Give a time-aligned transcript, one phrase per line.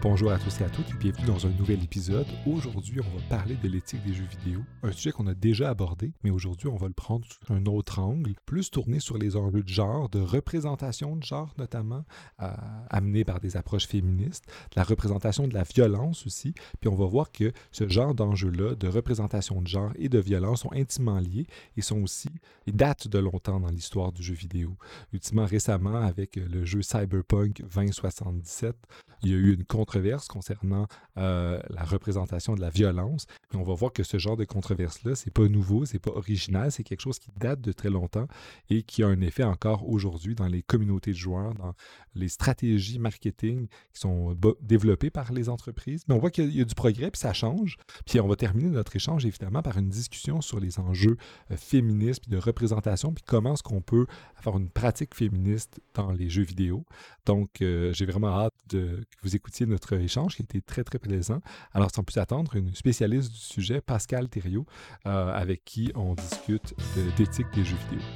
[0.00, 2.26] Bonjour à tous et à toutes et bienvenue dans un nouvel épisode.
[2.46, 6.12] Aujourd'hui, on va parler de l'éthique des jeux vidéo, un sujet qu'on a déjà abordé,
[6.22, 9.64] mais aujourd'hui, on va le prendre sous un autre angle, plus tourné sur les enjeux
[9.64, 12.04] de genre, de représentation de genre notamment,
[12.40, 12.52] euh,
[12.90, 14.44] amené par des approches féministes,
[14.76, 18.86] la représentation de la violence aussi, puis on va voir que ce genre d'enjeux-là, de
[18.86, 22.30] représentation de genre et de violence sont intimement liés et sont aussi,
[22.68, 24.76] ils datent de longtemps dans l'histoire du jeu vidéo.
[25.12, 28.76] Ultimement récemment, avec le jeu Cyberpunk 2077,
[29.22, 33.26] il y a eu une controverse concernant euh, la représentation de la violence.
[33.54, 36.82] On va voir que ce genre de controverse-là, c'est pas nouveau, c'est pas original, c'est
[36.82, 38.26] quelque chose qui date de très longtemps
[38.68, 41.72] et qui a un effet encore aujourd'hui dans les communautés de joueurs, dans
[42.14, 46.04] les stratégies marketing qui sont développées par les entreprises.
[46.06, 47.78] Mais on voit qu'il y a du progrès, puis ça change.
[48.04, 51.16] Puis on va terminer notre échange évidemment par une discussion sur les enjeux
[51.50, 56.12] euh, féministes, puis de représentation, puis comment est-ce qu'on peut avoir une pratique féministe dans
[56.12, 56.84] les jeux vidéo.
[57.24, 60.98] Donc, euh, j'ai vraiment hâte de, que vous écoutiez notre échange qui était très, très
[60.98, 61.40] plaisant.
[61.72, 64.66] Alors, sans plus attendre, une spécialiste du sujet, Pascal Thériault,
[65.06, 66.74] euh, avec qui on discute
[67.16, 68.06] d'éthique des jeux vidéo.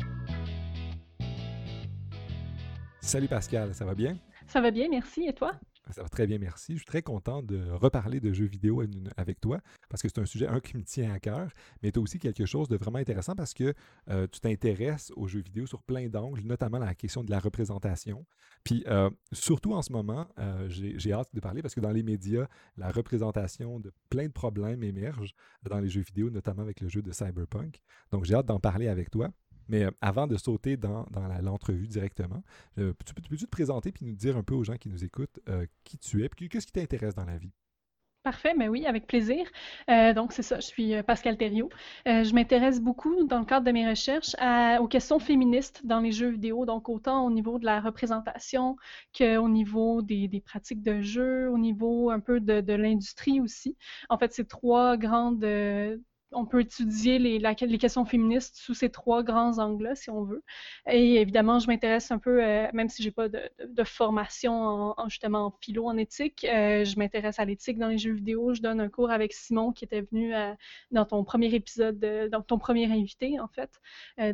[3.00, 4.16] Salut Pascal, ça va bien?
[4.46, 5.27] Ça va bien, merci.
[5.27, 5.52] Et toi?
[5.92, 6.72] Ça va très bien, merci.
[6.72, 8.82] Je suis très content de reparler de jeux vidéo
[9.16, 11.50] avec toi parce que c'est un sujet, un, qui me tient à cœur,
[11.82, 13.74] mais tu as aussi quelque chose de vraiment intéressant parce que
[14.08, 18.24] euh, tu t'intéresses aux jeux vidéo sur plein d'angles, notamment la question de la représentation.
[18.64, 22.02] Puis euh, surtout en ce moment, euh, j'ai hâte de parler parce que dans les
[22.02, 25.34] médias, la représentation de plein de problèmes émerge
[25.68, 27.80] dans les jeux vidéo, notamment avec le jeu de Cyberpunk.
[28.10, 29.28] Donc j'ai hâte d'en parler avec toi.
[29.73, 31.06] Mais euh, avant de sauter dans,
[31.41, 32.45] l'entrevue directement,
[32.78, 35.67] euh, peux-tu te présenter puis nous dire un peu aux gens qui nous écoutent euh,
[35.83, 37.51] qui tu es puis qu'est-ce qui t'intéresse dans la vie?
[38.23, 39.45] Parfait, mais oui, avec plaisir.
[40.15, 41.70] donc, c'est ça, je suis Pascal Thériault.
[42.06, 44.37] je m'intéresse beaucoup, dans le cadre de mes recherches,
[44.81, 48.77] aux questions féministes dans les jeux vidéo, donc autant au niveau de la représentation
[49.19, 53.77] qu'au niveau des, pratiques de jeu, au niveau un peu de, de l'industrie aussi.
[54.09, 55.45] En fait, c'est trois grandes
[56.33, 60.43] on peut étudier les, questions féministes sous ces trois grands angles-là, si on veut.
[60.91, 63.41] Et évidemment, je m'intéresse un peu, euh, même si j'ai pas de,
[63.84, 64.53] formation
[64.97, 68.54] en, justement en philo, en éthique, euh, je m'intéresse à l'éthique dans les jeux vidéo.
[68.54, 70.54] Je donne un cours avec Simon qui était venu euh,
[70.91, 71.98] dans ton premier épisode,
[72.31, 73.70] dans ton premier invité en fait,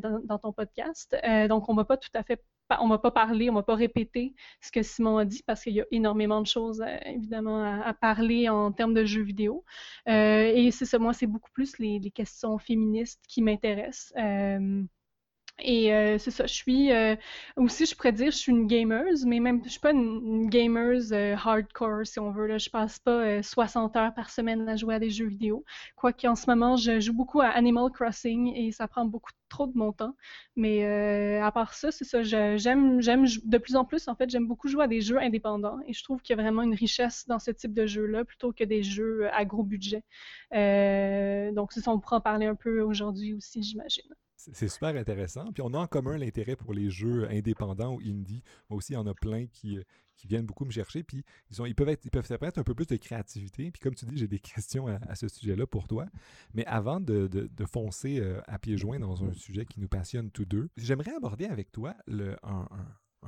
[0.01, 1.17] dans, ton podcast.
[1.49, 2.43] donc, on va pas tout à fait
[2.81, 5.75] on va pas parler, on va pas répéter ce que Simon a dit parce qu'il
[5.75, 9.65] y a énormément de choses, euh, évidemment, à, parler en termes de jeux vidéo.
[10.09, 14.13] Euh, et c'est ça, moi, c'est beaucoup plus les, questions féministes qui m'intéressent.
[14.17, 14.83] Euh,
[15.61, 17.17] et euh, c'est ça, je suis euh,
[17.57, 21.13] aussi, je pourrais dire, je suis une gameuse, mais même, je suis pas une, gameuse
[21.13, 22.47] euh, hardcore, si on veut.
[22.47, 22.59] Là.
[22.59, 25.65] Je passe pas 60 heures par semaine à jouer à des jeux vidéo.
[25.97, 29.67] Quoique en ce moment, je joue beaucoup à Animal Crossing et ça prend beaucoup trop
[29.67, 30.15] de mon temps.
[30.57, 30.85] Mais
[31.41, 34.69] à part ça, c'est ça, j'aime, j'aime de plus en plus, en fait, j'aime beaucoup
[34.69, 37.39] jouer à des jeux indépendants et je trouve qu'il y a vraiment une richesse dans
[37.39, 40.03] ce type de jeu-là plutôt que des jeux à gros budget.
[40.53, 44.15] donc, c'est ça, on pourra en parler un peu aujourd'hui aussi, j'imagine.
[44.39, 45.53] C'est super intéressant.
[45.53, 48.43] Puis on a en commun l'intérêt pour les jeux indépendants ou indie.
[48.71, 49.79] Moi aussi, il y en a plein qui,
[50.15, 51.03] qui viennent beaucoup me chercher.
[51.03, 53.71] Puis ils, ont, ils peuvent être, ils peuvent, un peu plus de créativité.
[53.73, 56.07] Puis comme tu dis, j'ai des questions à, ce sujet-là pour toi.
[56.55, 60.45] Mais avant de, foncer euh, à pieds joints dans un sujet qui nous passionne tous
[60.45, 62.69] deux, j'aimerais aborder avec toi le, un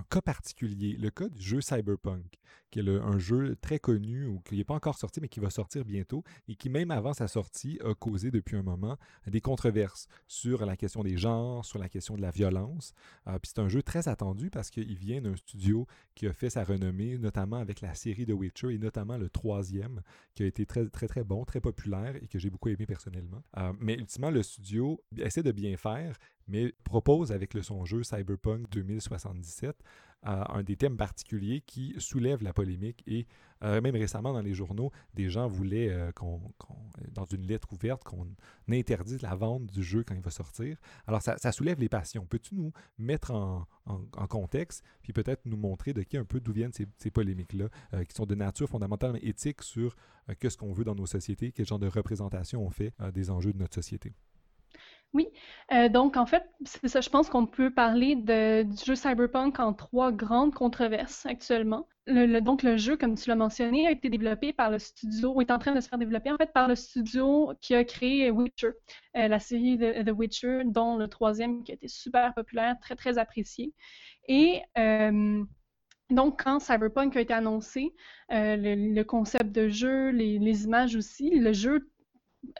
[0.08, 2.38] cas particulier, le cas du jeu Cyberpunk,
[2.70, 5.50] qui est un jeu très connu ou qui n'est pas encore sorti, mais qui va
[5.50, 8.96] sortir bientôt et qui, même avant sa sortie, a causé depuis un moment
[9.26, 12.92] des controverses sur la question des genres, sur la question de la violence.
[13.26, 16.50] Euh, puis c'est un jeu très attendu parce qu'il vient d'un studio qui a fait
[16.50, 20.02] sa renommée, notamment avec la série de Witcher et notamment le troisième,
[20.34, 23.42] qui a été très, très, très bon, très populaire et que j'ai beaucoup aimé personnellement.
[23.56, 26.16] Euh, mais ultimement, le studio essaie de bien faire,
[26.50, 29.76] mais propose avec le, son jeu Cyberpunk 2077
[30.26, 33.26] euh, un des thèmes particuliers qui soulève la polémique et
[33.62, 36.42] euh, même récemment dans les journaux, des gens voulaient euh, qu'on,
[37.12, 38.26] dans une lettre ouverte qu'on
[38.70, 40.76] interdise la vente du jeu quand il va sortir.
[41.06, 42.26] Alors ça, soulève les passions.
[42.26, 43.66] Peux-tu nous mettre en,
[44.28, 47.68] contexte puis peut-être nous montrer de qui un peu d'où viennent ces, polémiques-là
[48.04, 49.96] qui sont de nature fondamentalement éthique sur
[50.38, 53.58] qu'est-ce qu'on veut dans nos sociétés, quel genre de représentation on fait des enjeux de
[53.58, 54.14] notre société?
[55.12, 55.26] Oui,
[55.72, 59.58] euh, donc en fait, c'est ça, je pense qu'on peut parler de, du jeu Cyberpunk
[59.58, 61.88] en trois grandes controverses actuellement.
[62.06, 65.40] Le, donc le jeu, comme tu l'as mentionné, a été développé par le studio, ou
[65.40, 68.30] est en train de se faire développer en fait par le studio qui a créé
[68.30, 68.70] Witcher,
[69.16, 72.94] euh, la série de The Witcher, dont le troisième qui a été super populaire, très
[72.94, 73.74] très apprécié.
[74.28, 75.42] Et euh,
[76.10, 77.94] donc, quand Cyberpunk a été annoncé,
[78.30, 81.90] le, concept de jeu, les, images aussi, le jeu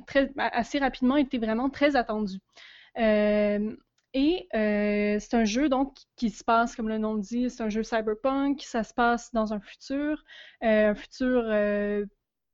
[0.07, 2.39] très, assez rapidement était vraiment très attendu.
[2.99, 3.77] Euh,
[4.15, 7.69] Et c'est un jeu donc qui se passe, comme le nom le dit, c'est un
[7.69, 8.63] jeu cyberpunk.
[8.63, 10.25] Ça se passe dans un futur,
[10.63, 11.45] un futur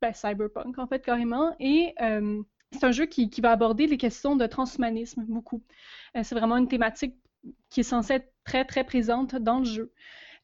[0.01, 1.55] ben, cyberpunk en fait carrément.
[1.61, 1.95] Et
[2.73, 5.63] c'est un jeu qui, va aborder les questions de transhumanisme beaucoup.
[6.15, 7.15] c'est vraiment une thématique
[7.71, 9.93] qui est censée être très très présente dans le jeu.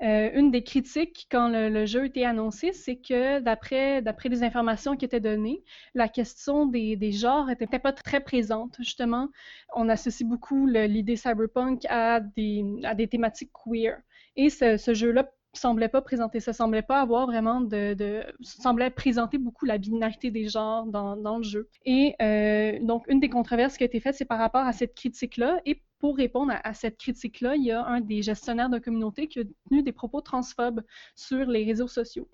[0.03, 5.05] Euh, une des critiques quand le, jeu été annoncé, c'est que d'après les informations qui
[5.05, 5.63] étaient données,
[5.95, 8.77] la question des, genres n'était pas très présente.
[8.81, 9.29] Justement,
[9.75, 14.01] on associe beaucoup l'idée cyberpunk à des, thématiques queer.
[14.35, 19.37] Et ce, jeu-là semblait pas présenter ça, semblait pas avoir vraiment de, de semblait présenter
[19.37, 21.69] beaucoup la binarité des genres dans, le jeu.
[21.85, 24.95] Et euh, donc une des controverses qui a été faite, c'est par rapport à cette
[24.95, 25.61] critique-là.
[26.03, 29.45] Pour répondre à, cette critique-là, il y a un des gestionnaires de communauté qui a
[29.69, 30.83] tenu des propos transphobes
[31.15, 32.29] sur les réseaux sociaux.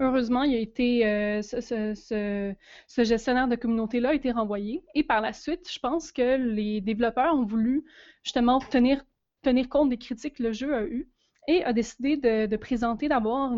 [0.00, 1.62] Heureusement, il a été, euh, ce,
[1.96, 4.84] ce, gestionnaire de communauté-là a été renvoyé.
[4.94, 7.86] Et par la suite, je pense que les développeurs ont voulu
[8.22, 9.02] justement tenir,
[9.40, 11.08] tenir compte des critiques que le jeu a eues
[11.46, 13.52] et a décidé de, présenter d'abord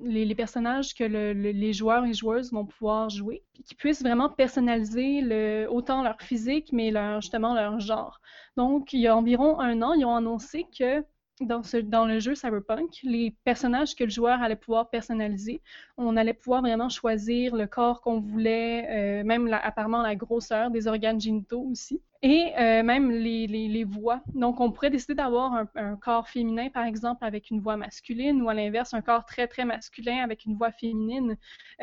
[0.00, 6.02] les, personnages que les joueurs et joueuses vont pouvoir jouer, qui puissent vraiment personnaliser autant
[6.02, 8.20] leur physique, mais leur, justement leur genre.
[8.56, 11.04] Donc, il y a environ un an, ils ont annoncé que
[11.40, 15.60] dans, ce, le jeu Cyberpunk, les personnages que le joueur allait pouvoir personnaliser,
[15.96, 20.86] on allait pouvoir vraiment choisir le corps qu'on voulait, euh, même apparemment la grosseur des
[20.86, 24.22] organes génitaux aussi, et euh, même les, voix.
[24.34, 28.48] Donc, on pourrait décider d'avoir un, corps féminin, par exemple, avec une voix masculine, ou
[28.48, 31.36] à l'inverse, un corps très, très masculin avec une voix féminine.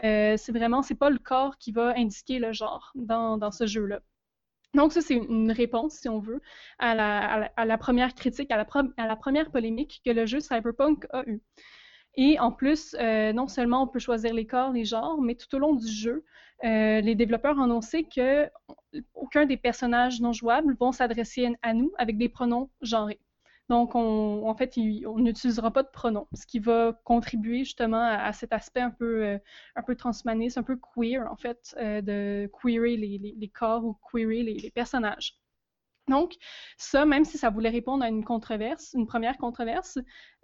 [0.03, 3.99] Euh, c'est vraiment, c'est pas le corps qui va indiquer le genre dans ce jeu-là.
[4.73, 6.41] Donc, ça, c'est une réponse, si on veut,
[6.79, 11.41] à la, première critique, à la, première polémique que le jeu Cyberpunk a eue.
[12.15, 15.53] Et en plus, euh, non seulement on peut choisir les corps, les genres, mais tout
[15.55, 16.23] au long du jeu,
[16.63, 18.49] euh, les développeurs ont annoncé que
[19.15, 23.19] aucun des personnages non jouables vont s'adresser à nous avec des pronoms genrés.
[23.69, 24.73] Donc, on, en fait,
[25.05, 29.25] on n'utilisera pas de pronoms, ce qui va contribuer justement à, cet aspect un peu,
[29.25, 29.37] euh,
[29.75, 34.43] un peu transhumaniste, un peu queer, en fait, euh, de queerer les, corps ou queerer
[34.43, 35.39] les, personnages.
[36.09, 36.35] Donc,
[36.77, 39.97] ça, même si ça voulait répondre à une controverse, une première controverse,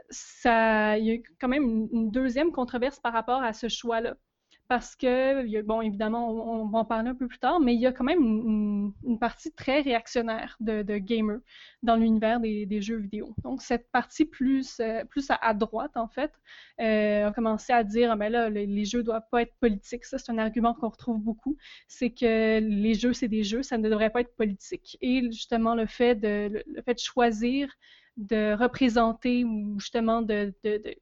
[0.09, 4.15] ça, il y a quand même une deuxième controverse par rapport à ce choix-là
[4.69, 7.87] parce que, bon, évidemment, on, va en parler un peu plus tard, mais il y
[7.87, 8.21] a quand même
[9.03, 11.39] une, partie très réactionnaire de, gamers
[11.81, 13.33] dans l'univers des, jeux vidéo.
[13.43, 15.03] Donc, cette partie plus, euh,
[15.41, 16.31] à, droite, en fait,
[16.79, 20.05] euh, a commencé à dire, mais ah, ben là, les, jeux doivent pas être politiques.
[20.05, 21.57] Ça, c'est un argument qu'on retrouve beaucoup.
[21.87, 24.99] C'est que les jeux, c'est des jeux, ça ne devrait pas être politique.
[25.01, 26.15] Et justement, de, le fait
[26.93, 27.73] de choisir
[28.19, 30.53] de représenter ou justement de,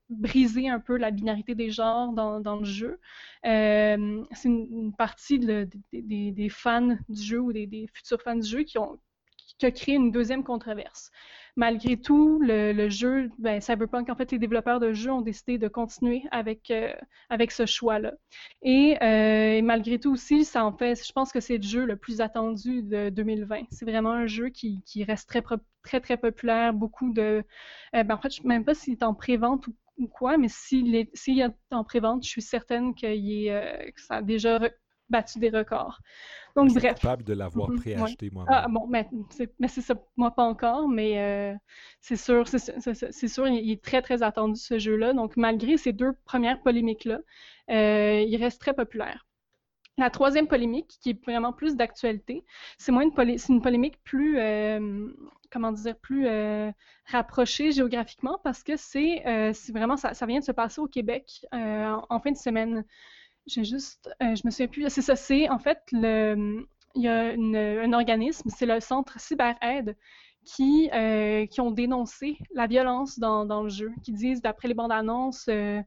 [0.09, 2.99] briser un peu la binarité des genres dans, le jeu.
[3.45, 8.77] Euh, c'est une, partie des, fans du jeu ou des, futurs fans du jeu qui
[8.77, 8.99] ont
[9.57, 11.09] qui a créé une deuxième controverse
[11.57, 15.67] malgré tout, le, jeu, ben, Cyberpunk, en fait, les développeurs de jeux ont décidé de
[15.67, 16.93] continuer avec, euh,
[17.29, 18.13] avec ce choix-là.
[18.63, 21.97] Euh, et, malgré tout aussi, ça en fait, je pense que c'est le jeu le
[21.97, 23.63] plus attendu de 2020.
[23.71, 25.41] C'est vraiment un jeu qui, qui reste très,
[25.83, 26.73] très, très populaire.
[26.73, 27.43] Beaucoup de.
[27.95, 29.67] Euh, ben, en fait, je ne sais même pas s'il est en pré-vente
[29.97, 34.21] ou, quoi, mais s'il est, est en pré-vente, je suis certaine est, que ça a
[34.21, 34.59] déjà
[35.09, 35.99] battu des records.
[36.57, 38.51] Donc, je suis capable de l'avoir mhm, préacheté moi-même.
[38.51, 39.07] Ah, bon, mais
[39.67, 41.53] c'est ça, moi pas encore, mais euh,
[42.01, 45.13] c'est sûr, c'est sûr, il est très, très attendu ce jeu-là.
[45.13, 47.19] Donc, malgré ces deux premières polémiques-là,
[47.69, 49.27] euh, il reste très populaire.
[49.99, 52.43] La troisième polémique, qui est vraiment plus d'actualité,
[52.79, 55.07] c'est moins une, une polémique plus, euh,
[55.51, 56.27] comment dire, plus
[57.05, 59.21] rapprochée géographiquement parce que c'est
[59.71, 62.83] vraiment, ça, ça, vient de se passer au Québec en, fin de semaine.
[63.47, 64.89] J'ai juste, euh, je me souviens plus.
[64.89, 69.95] C'est ça, c'est en fait le, il y a un organisme, c'est le Centre CyberAide
[70.43, 74.91] qui, euh, qui ont dénoncé la violence dans, le jeu, qui disent d'après les bandes
[74.91, 75.81] annonces, euh,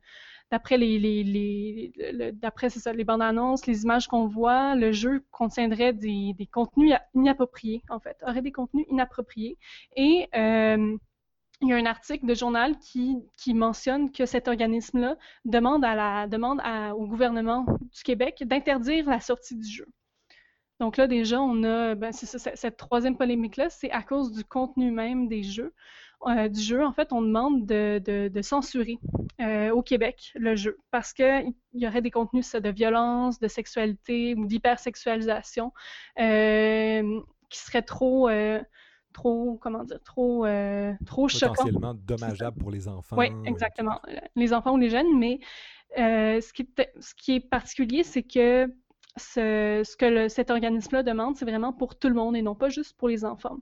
[0.50, 5.92] d'après les, les, d'après ça, les bandes annonces, les images qu'on voit, le jeu contiendrait
[5.92, 9.56] des, des, contenus inappropriés en fait, aurait des contenus inappropriés
[9.96, 10.28] et
[11.60, 13.22] il y a un article de journal qui,
[13.54, 15.84] mentionne que cet organisme-là demande,
[16.96, 19.86] au gouvernement du Québec d'interdire la sortie du jeu.
[20.78, 25.28] Donc là, déjà, on a ben, cette troisième polémique-là, c'est à cause du contenu même
[25.28, 25.74] des jeux.
[26.26, 27.98] Euh, du jeu, en fait, on demande de,
[28.28, 28.98] de, censurer
[29.40, 34.34] euh, au Québec le jeu parce qu'il y aurait des contenus de violence, de sexualité
[34.36, 35.72] ou d'hypersexualisation
[36.18, 38.28] euh, qui seraient trop
[39.12, 41.54] trop, comment dire, trop, euh, trop choquant.
[41.54, 43.16] Potentiellement dommageable pour les enfants.
[43.16, 44.00] Oui, exactement.
[44.36, 45.40] Les enfants ou les jeunes, mais
[45.98, 48.72] euh, ce, qui est, ce qui est particulier, c'est que
[49.16, 52.68] ce, ce que cet organisme-là demande, c'est vraiment pour tout le monde et non pas
[52.68, 53.58] juste pour les enfants.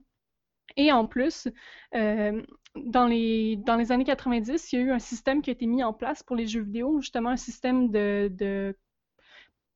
[0.77, 1.47] Et en plus,
[1.93, 5.65] dans, les, dans les années 90, il y a eu un système qui a été
[5.65, 8.77] mis en place pour les jeux vidéo, justement un système de, de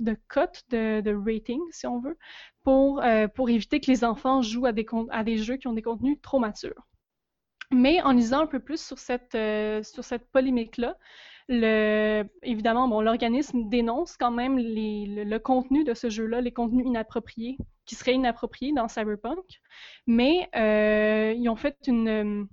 [0.03, 2.17] de cote, de, de, rating, si on veut,
[2.63, 3.03] pour,
[3.35, 6.17] pour éviter que les enfants jouent à des, à des jeux qui ont des contenus
[6.21, 6.87] trop matures.
[7.71, 9.37] Mais en lisant un peu plus sur cette,
[9.85, 10.97] sur cette polémique-là,
[11.49, 17.95] évidemment, bon, l'organisme dénonce quand même le, contenu de ce jeu-là, les contenus inappropriés, qui
[17.95, 19.61] seraient inappropriés dans Cyberpunk,
[20.07, 22.47] mais euh, ils ont fait une,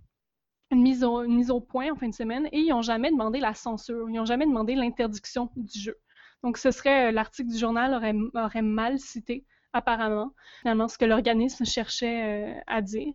[0.72, 3.54] mise au, mise au, point en fin de semaine et ils n'ont jamais demandé la
[3.54, 5.96] censure, ils n'ont jamais demandé l'interdiction du jeu.
[6.42, 11.64] Donc, ce serait, euh, l'article du journal aurait, mal cité, apparemment, finalement, ce que l'organisme
[11.64, 13.14] cherchait euh, à dire.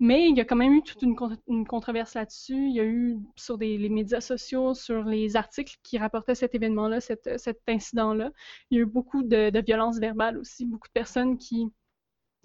[0.00, 1.16] Mais il y a quand même eu toute une,
[1.66, 2.68] controverse là-dessus.
[2.68, 7.00] Il y a eu sur les médias sociaux, sur les articles qui rapportaient cet événement-là,
[7.00, 7.28] cet,
[7.68, 8.30] incident-là.
[8.70, 11.70] Il y a eu beaucoup de, de violence verbale aussi, beaucoup de personnes qui,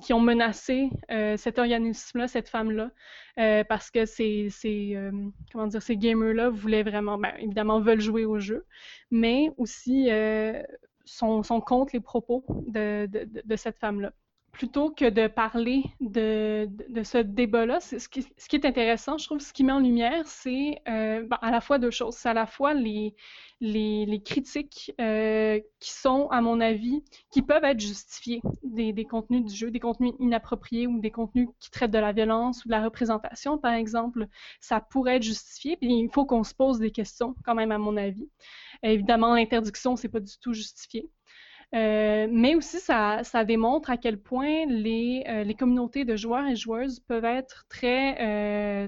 [0.01, 2.91] qui ont menacé euh, cet organisme-là, cette femme-là,
[3.37, 4.49] euh, parce que ces,
[4.95, 5.11] euh,
[5.51, 8.65] comment dire, ces gamers-là voulaient vraiment, ben, évidemment, veulent jouer au jeu,
[9.11, 10.09] mais aussi
[11.05, 14.13] sont, sont, contre les propos de, de, de cette femme-là
[14.51, 16.67] plutôt que de parler de,
[17.03, 21.27] ce débat-là, ce qui, est intéressant, je trouve, ce qui met en lumière, c'est euh,
[21.41, 22.15] à la fois deux choses.
[22.15, 23.13] C'est à la fois les,
[24.25, 29.71] critiques euh, qui sont, à mon avis, qui peuvent être justifiées des, contenus du jeu,
[29.71, 33.57] des contenus inappropriés ou des contenus qui traitent de la violence ou de la représentation,
[33.57, 34.27] par exemple.
[34.59, 37.97] Ça pourrait être justifié, il faut qu'on se pose des questions, quand même, à mon
[37.97, 38.29] avis.
[38.83, 41.09] Évidemment, l'interdiction, c'est pas du tout justifié.
[41.75, 46.47] Euh, mais aussi, ça, ça, démontre à quel point les, euh, les, communautés de joueurs
[46.47, 48.87] et joueuses peuvent être très, euh,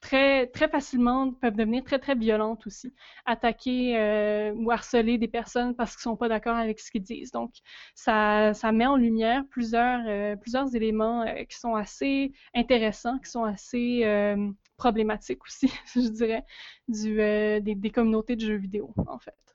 [0.00, 2.94] très, très facilement, peuvent devenir très, très violentes aussi.
[3.26, 7.32] Attaquer ou harceler des personnes parce qu'ils ne sont pas d'accord avec ce qu'ils disent.
[7.32, 7.52] Donc,
[7.94, 14.04] ça, ça, met en lumière plusieurs, plusieurs éléments qui sont assez intéressants, qui sont assez
[14.78, 16.44] problématiques aussi, je dirais,
[16.88, 19.45] du, des, des communautés de jeux vidéo, en fait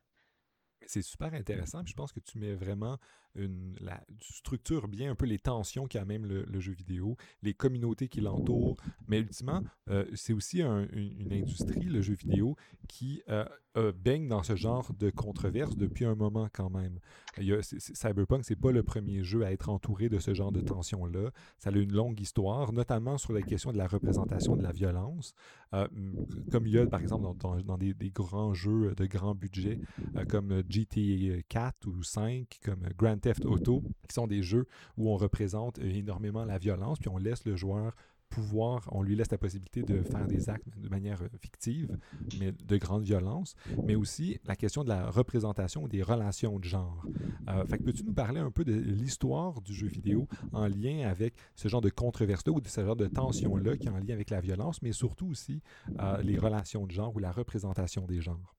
[0.91, 1.83] c'est super intéressant.
[1.85, 2.97] je pense que tu mets vraiment
[3.35, 7.53] la, structure bien un peu les tensions qu'il y a même le, jeu vidéo, les
[7.53, 8.77] communautés qui l'entourent.
[9.07, 12.55] Mais ultimement, euh, c'est aussi une, industrie, le jeu vidéo,
[12.87, 13.45] qui euh,
[13.77, 16.99] euh, baigne dans ce genre de controverse depuis un moment quand même.
[17.37, 20.51] Il y a, Cyberpunk, c'est pas le premier jeu à être entouré de ce genre
[20.51, 21.31] de tensions-là.
[21.57, 25.33] Ça a une longue histoire, notamment sur la question de la représentation de la violence,
[25.71, 29.79] comme il y a par exemple dans, des, des, grands jeux de grand budget
[30.27, 35.17] comme GTA 4 ou 5, comme Grand Theft Auto, qui sont des jeux où on
[35.17, 37.95] représente énormément la violence, puis on laisse le joueur
[38.31, 41.97] pouvoir, on lui laisse la possibilité de faire des actes de manière fictive,
[42.39, 47.05] mais de grande violence, mais aussi la question de la représentation des relations de genre.
[47.49, 51.07] Euh, fait que peux-tu nous parler un peu de l'histoire du jeu vidéo en lien
[51.07, 54.13] avec ce genre de controverse-là ou de ce genre de tension-là qui est en lien
[54.13, 55.61] avec la violence, mais surtout aussi
[55.99, 58.55] euh, les relations de genre ou la représentation des genres?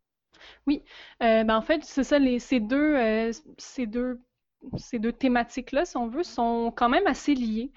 [0.66, 0.82] Oui,
[1.22, 4.20] euh, ben en fait, c'est ça, ces deux, ces deux
[4.76, 7.72] ces deux thématiques-là, si on veut, sont quand même assez liées.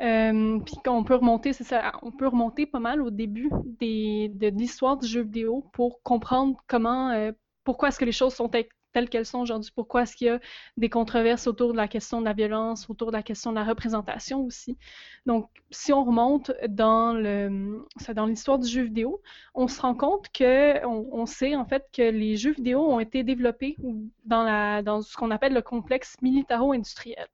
[0.00, 3.50] Euh, puis qu'on peut remonter, c'est ça, on peut remonter pas mal au début
[3.80, 7.32] de l'histoire du jeu vidéo pour comprendre comment, euh,
[7.64, 8.50] pourquoi est-ce que les choses sont
[8.96, 9.70] telles qu'elles sont aujourd'hui?
[9.74, 10.40] Pourquoi est-ce qu'il y a
[10.78, 13.64] des controverses autour de la question de la violence, autour de la question de la
[13.64, 14.78] représentation aussi?
[15.26, 17.84] Donc, si on remonte dans le,
[18.14, 19.20] dans l'histoire du jeu vidéo,
[19.54, 23.22] on se rend compte que, on, sait en fait que les jeux vidéo ont été
[23.22, 23.76] développés
[24.24, 27.26] dans, la, dans ce qu'on appelle le complexe militaro-industriel.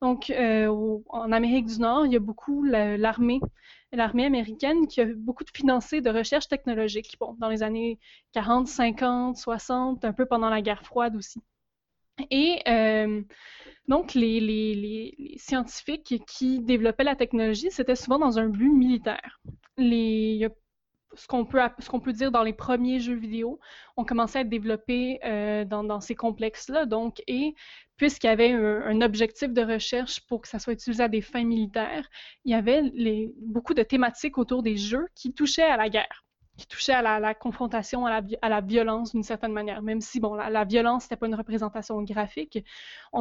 [0.00, 0.68] Donc, euh,
[1.10, 3.40] en Amérique du Nord, il y a beaucoup l'armée
[3.92, 7.98] l'armée américaine qui a beaucoup de financé de recherche technologique, bon, dans les années
[8.32, 11.42] 40, 50, 60, un peu pendant la guerre froide aussi.
[12.30, 13.22] Et euh,
[13.88, 19.40] donc, les, les, les, scientifiques qui développaient la technologie, c'était souvent dans un but militaire.
[19.78, 20.46] Les,
[21.14, 23.58] ce qu'on peut, dire dans les premiers jeux vidéo
[23.96, 26.86] ont commencé à être développés euh, dans, ces complexes-là.
[26.86, 27.54] Donc, et
[27.96, 31.44] puisqu'il y avait un, objectif de recherche pour que ça soit utilisé à des fins
[31.44, 32.08] militaires,
[32.44, 32.82] il y avait
[33.38, 36.24] beaucoup de thématiques autour des jeux qui touchaient à la guerre
[36.60, 39.80] qui touchait à la, confrontation, à la, violence d'une certaine manière.
[39.80, 42.62] Même si, bon, la, violence, c'était pas une représentation graphique,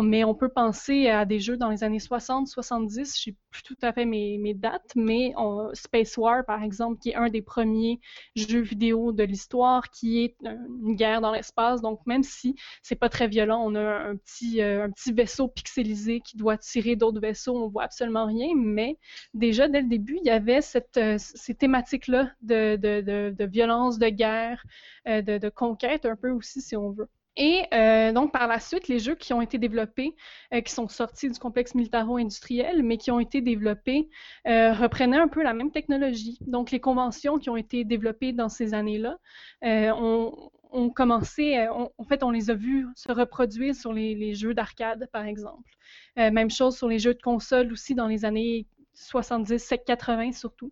[0.01, 3.63] mais on peut penser à des jeux dans les années 60, 70, je sais plus
[3.63, 5.33] tout à fait mes, dates, mais
[5.73, 8.01] Space War, par exemple, qui est un des premiers
[8.35, 11.81] jeux vidéo de l'histoire, qui est une guerre dans l'espace.
[11.81, 15.47] Donc, même si c'est pas très violent, on a un petit, euh, un petit vaisseau
[15.47, 18.97] pixelisé qui doit tirer d'autres vaisseaux, on voit absolument rien, mais
[19.33, 24.09] déjà, dès le début, il y avait cette, euh, ces thématiques-là de de, violence, de
[24.09, 24.63] guerre,
[25.07, 27.09] euh, de, conquête un peu aussi, si on veut.
[27.37, 27.63] Et
[28.11, 30.13] donc, par la suite, les jeux qui ont été développés,
[30.51, 34.09] qui sont sortis du complexe militaro-industriel, mais qui ont été développés,
[34.43, 36.37] reprenaient un peu la même technologie.
[36.41, 39.17] Donc, les conventions qui ont été développées dans ces années-là
[39.63, 44.53] ont, ont, commencé, en fait, on les a vus se reproduire sur les, les jeux
[44.53, 45.69] d'arcade, par exemple.
[46.17, 48.67] même chose sur les jeux de console aussi dans les années
[48.99, 50.71] 70, 80 surtout.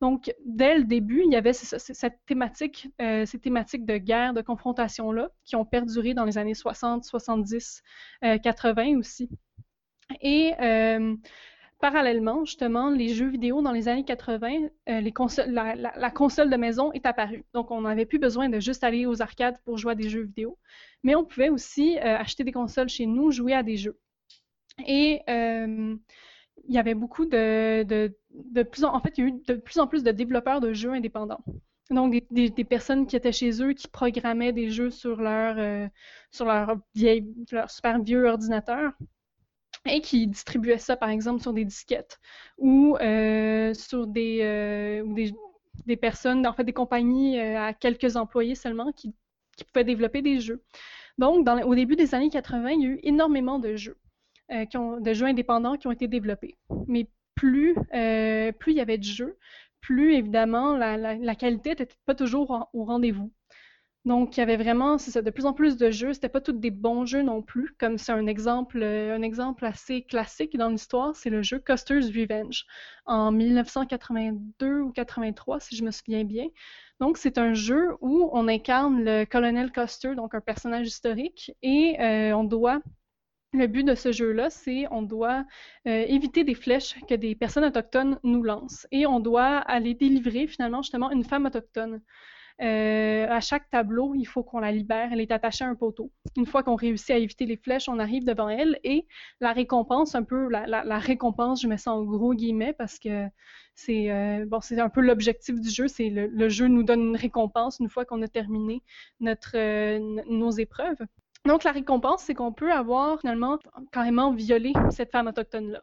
[0.00, 4.40] Donc, dès le début, il y avait cette thématique, euh, ces thématiques de guerre, de
[4.40, 7.82] confrontation-là, qui ont perduré dans les années 60, 70,
[8.42, 9.28] 80 aussi.
[10.22, 11.14] Et euh,
[11.80, 15.02] parallèlement, justement, les jeux vidéo dans les années 80, euh,
[15.46, 17.44] la, console de maison est apparue.
[17.52, 20.22] Donc, on n'avait plus besoin de juste aller aux arcades pour jouer à des jeux
[20.22, 20.56] vidéo,
[21.04, 23.98] mais on pouvait aussi acheter des consoles chez nous, jouer à des jeux.
[24.86, 25.20] Et
[26.68, 29.78] il y avait beaucoup de, de, plus en, fait, il y a eu de plus
[29.78, 31.42] en plus de développeurs de jeux indépendants.
[31.90, 35.88] Donc, des, personnes qui étaient chez eux, qui programmaient des jeux sur leur, euh,
[36.30, 38.92] sur leur, vieille, leur super vieux ordinateur
[39.86, 42.20] et qui distribuaient ça, par exemple, sur des disquettes
[42.58, 45.32] ou euh, sur des, euh, des,
[45.86, 49.14] des, personnes, en fait, des compagnies à quelques employés seulement qui,
[49.72, 50.62] pouvaient développer des jeux.
[51.18, 53.98] Donc, au début des années 80, il y a eu énormément de jeux.
[54.52, 56.56] Euh, qui ont, de jeux indépendants qui ont été développés.
[56.88, 59.38] Mais plus, euh, plus il y avait de jeux,
[59.80, 63.32] plus évidemment la, la, qualité n'était pas toujours au rendez-vous.
[64.04, 66.14] Donc, il y avait vraiment, de plus en plus de jeux.
[66.14, 67.76] C'était pas tous des bons jeux non plus.
[67.78, 72.06] Comme c'est un exemple, euh, un exemple assez classique dans l'histoire, c'est le jeu Custer's
[72.08, 72.64] Revenge
[73.06, 76.46] en 1982 ou 83, si je me souviens bien.
[76.98, 81.96] Donc, c'est un jeu où on incarne le colonel Custer, donc un personnage historique, et
[82.34, 82.80] on doit
[83.52, 85.44] le but de ce jeu-là, c'est on doit
[85.86, 90.46] euh, éviter des flèches que des personnes autochtones nous lancent et on doit aller délivrer
[90.46, 92.00] finalement justement une femme autochtone.
[92.62, 95.08] Euh, à chaque tableau, il faut qu'on la libère.
[95.12, 96.12] Elle est attachée à un poteau.
[96.36, 99.06] Une fois qu'on réussit à éviter les flèches, on arrive devant elle et
[99.40, 103.26] la récompense, un peu la, récompense, je mets ça en gros guillemets parce que
[103.74, 105.88] c'est euh, bon, c'est un peu l'objectif du jeu.
[105.88, 108.82] C'est le, jeu nous donne une récompense une fois qu'on a terminé
[109.20, 109.56] notre
[110.28, 110.98] nos épreuves.
[111.46, 113.58] Donc, la récompense, c'est qu'on peut avoir finalement
[113.92, 115.82] carrément violé cette femme autochtone-là.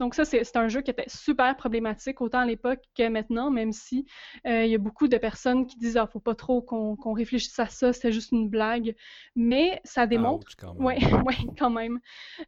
[0.00, 3.72] Donc ça, c'est un jeu qui était super problématique, autant à l'époque que maintenant, même
[3.72, 4.06] si
[4.46, 7.58] euh, il y a beaucoup de personnes qui disent «Ah, faut pas trop qu'on réfléchisse
[7.58, 8.94] à ça, c'est juste une blague».
[9.36, 10.46] Mais ça démontre...
[10.78, 10.94] Oui,
[11.26, 11.98] ouais, quand même.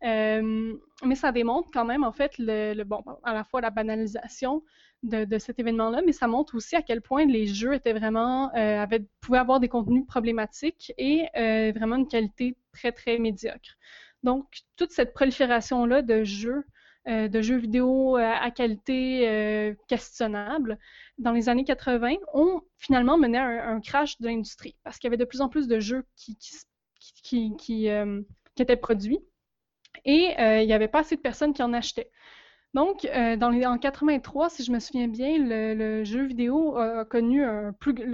[0.04, 4.62] Euh, mais ça démontre quand même, en fait, le, bon, à la fois la banalisation
[5.02, 7.80] de, cet événement-là, mais ça montre aussi à quel point les jeux.
[7.86, 11.26] Euh, pouvaient avoir des contenus problématiques et
[11.72, 13.76] vraiment une qualité très, très médiocre.
[14.22, 16.64] Donc, toute cette prolifération-là de jeux
[17.08, 20.78] euh, de jeux vidéo euh, à qualité euh, questionnable
[21.16, 25.10] dans les années 80 ont finalement mené à un, crash de l'industrie parce qu'il y
[25.10, 26.36] avait de plus en plus de jeux qui
[28.58, 29.20] étaient produits
[30.04, 32.10] et il n'y avait pas assez de personnes qui en achetaient.
[32.72, 37.42] Donc, euh, en 83, si je me souviens bien, le, jeu vidéo a connu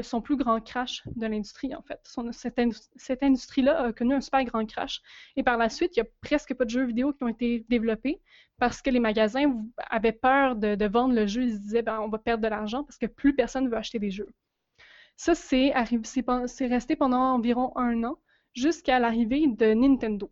[0.01, 2.01] son plus grand crash de l'industrie, en fait.
[2.33, 5.03] cette, industrie-là a connu un super grand crash.
[5.37, 7.67] Et par la suite, il n'y a presque pas de jeux vidéo qui ont été
[7.69, 8.23] développés
[8.59, 11.43] parce que les magasins avaient peur de, vendre le jeu.
[11.43, 13.77] Ils se disaient, ben, on va perdre de l'argent parce que plus personne ne veut
[13.77, 14.29] acheter des jeux.
[15.17, 15.73] Ça, c'est
[16.67, 18.19] resté pendant environ un an
[18.55, 20.31] jusqu'à l'arrivée de Nintendo.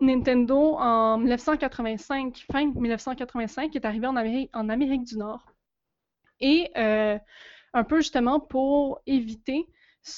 [0.00, 5.46] Nintendo, en 1985, fin 1985, est arrivé en Amérique, du Nord.
[6.40, 7.18] Et euh,
[7.72, 9.66] un peu justement pour éviter,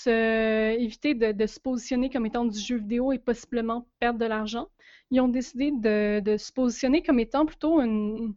[0.06, 4.68] éviter de, se positionner comme étant du jeu vidéo et possiblement perdre de l'argent,
[5.10, 8.34] ils ont décidé de, de, se positionner comme étant plutôt une,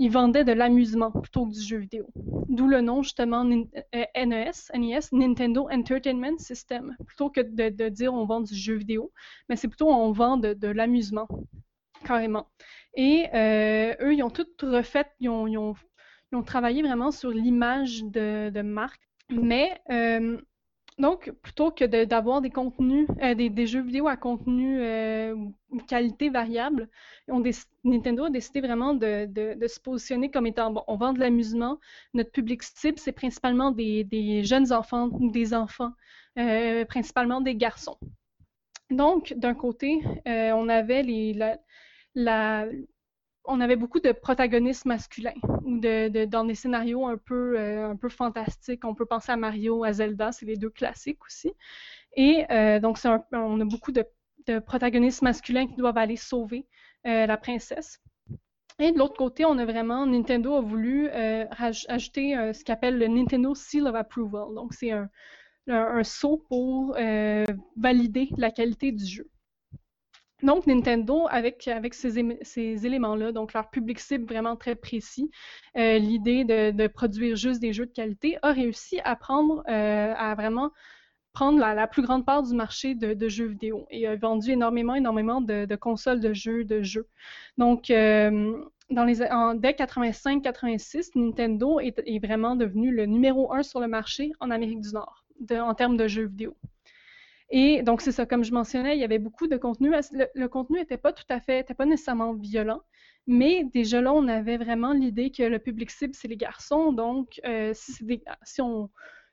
[0.00, 2.08] ils vendaient de l'amusement plutôt que du jeu vidéo.
[2.48, 3.68] D'où le nom justement NES,
[4.16, 6.96] NES, e Nintendo Entertainment System.
[7.06, 9.12] Plutôt que de, dire on vend du jeu vidéo,
[9.48, 11.28] mais c'est plutôt on vend de, l'amusement,
[12.06, 12.48] carrément.
[12.94, 18.02] Et euh, eux, ils ont tout refait, ils ont, ils ont, travaillé vraiment sur l'image
[18.04, 19.02] de, marque.
[19.28, 20.40] Mais euh,
[21.00, 25.34] donc, plutôt que d'avoir des contenus, euh, des, jeux vidéo à contenu euh,
[25.88, 26.88] qualité variable,
[27.84, 29.26] Nintendo a décidé vraiment de,
[29.66, 31.78] se positionner comme étant, bon, on vend de l'amusement,
[32.12, 35.92] notre public cible, c'est principalement des, jeunes enfants ou des enfants,
[36.38, 37.96] euh, principalement des garçons.
[38.90, 41.32] Donc, d'un côté, on avait les,
[42.14, 42.66] la,
[43.44, 47.96] on avait beaucoup de protagonistes masculins ou de, dans des scénarios un peu, euh, un
[47.96, 48.84] peu fantastiques.
[48.84, 51.52] On peut penser à Mario, à Zelda, c'est les deux classiques aussi.
[52.16, 52.98] Et euh, donc,
[53.32, 54.04] on a beaucoup de,
[54.66, 56.66] protagonistes masculins qui doivent aller sauver
[57.06, 58.00] euh, la princesse.
[58.80, 63.06] Et de l'autre côté, on a vraiment, Nintendo a voulu ajouter ce qu'on appelle le
[63.08, 64.54] Nintendo Seal of Approval.
[64.54, 65.10] Donc, c'est un,
[65.68, 66.96] un, saut pour
[67.76, 69.30] valider la qualité du jeu.
[70.42, 75.30] Donc, Nintendo, avec, ces, éléments-là, donc leur public cible vraiment très précis,
[75.76, 80.34] euh, l'idée de, produire juste des jeux de qualité, a réussi à prendre, euh, à
[80.34, 80.70] vraiment
[81.32, 85.40] prendre la, plus grande part du marché de, jeux vidéo et a vendu énormément, énormément
[85.40, 87.06] de, consoles de jeux, de jeux.
[87.58, 94.50] Donc, euh, dès 85-86, Nintendo est, vraiment devenu le numéro un sur le marché en
[94.50, 96.54] Amérique du Nord en termes de jeux vidéo.
[97.50, 99.90] Et donc, c'est ça, comme je mentionnais, il y avait beaucoup de contenu.
[100.34, 102.80] Le, contenu n'était pas tout à fait, n'était pas nécessairement violent,
[103.26, 106.92] mais déjà là, on avait vraiment l'idée que le public cible, c'est les garçons.
[106.92, 108.88] Donc, euh, si, si, on,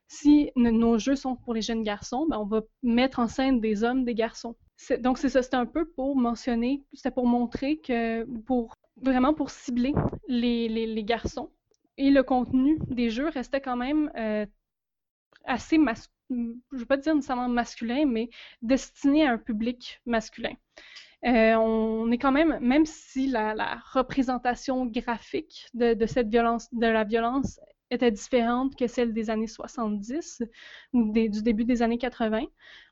[0.08, 3.84] si nos jeux sont pour les jeunes garçons, ben, on va mettre en scène des
[3.84, 4.56] hommes, des garçons.
[5.00, 9.52] Donc, c'est ça, c'était un peu pour mentionner, c'était pour montrer que, pour vraiment pour
[9.52, 9.94] cibler
[10.28, 11.52] les, les, les, garçons.
[11.98, 14.46] Et le contenu des jeux restait quand même euh,
[15.46, 18.30] assez masculin je ne veux pas dire nécessairement masculin, mais
[18.62, 20.54] destiné à un public masculin.
[21.26, 26.68] Euh, on est quand même, même si la, la représentation graphique de, de, cette violence,
[26.74, 27.60] de la violence
[27.90, 30.44] était différente que celle des années 70
[30.94, 32.42] ou du début des années 80,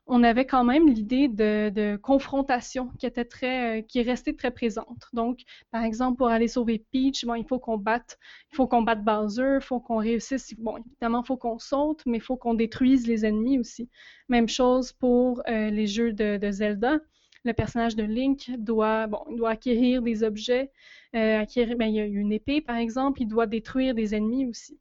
[0.08, 4.50] on avait quand même l'idée de, confrontation qui était très, euh, qui est restée très
[4.50, 5.06] présente.
[5.12, 8.18] Donc, par exemple, pour aller sauver Peach, bon, il faut qu'on batte,
[8.52, 10.54] il faut qu'on batte Bowser, il faut qu'on réussisse.
[10.58, 13.90] Bon, évidemment, il faut qu'on saute, mais il faut qu'on détruise les ennemis aussi.
[14.28, 16.98] Même chose pour euh, les jeux de, de, Zelda.
[17.44, 20.70] Le personnage de Link doit, bon, il doit acquérir des objets,
[21.14, 24.46] euh, acquérir, ben, il y a une épée par exemple, il doit détruire des ennemis
[24.46, 24.78] aussi.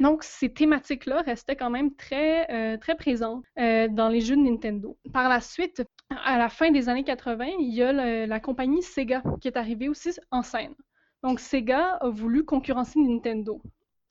[0.00, 4.40] Donc, ces thématiques-là restaient quand même très, euh, très présentes euh, dans les jeux de
[4.40, 4.96] Nintendo.
[5.12, 5.82] Par la suite,
[6.24, 9.90] à la fin des années 80, il y a la compagnie Sega qui est arrivée
[9.90, 10.74] aussi en scène.
[11.22, 13.60] Donc, Sega a voulu concurrencer Nintendo.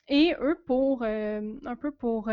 [0.06, 2.30] Et eux, pour euh, un peu pour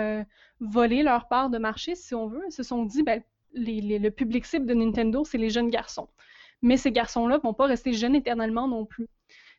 [0.60, 4.46] voler leur part de marché, si on veut, se sont dit, ben, les, le public
[4.46, 6.10] cible de Nintendo, c'est les jeunes garçons.
[6.62, 9.08] Mais ces garçons-là vont pas rester jeunes éternellement non plus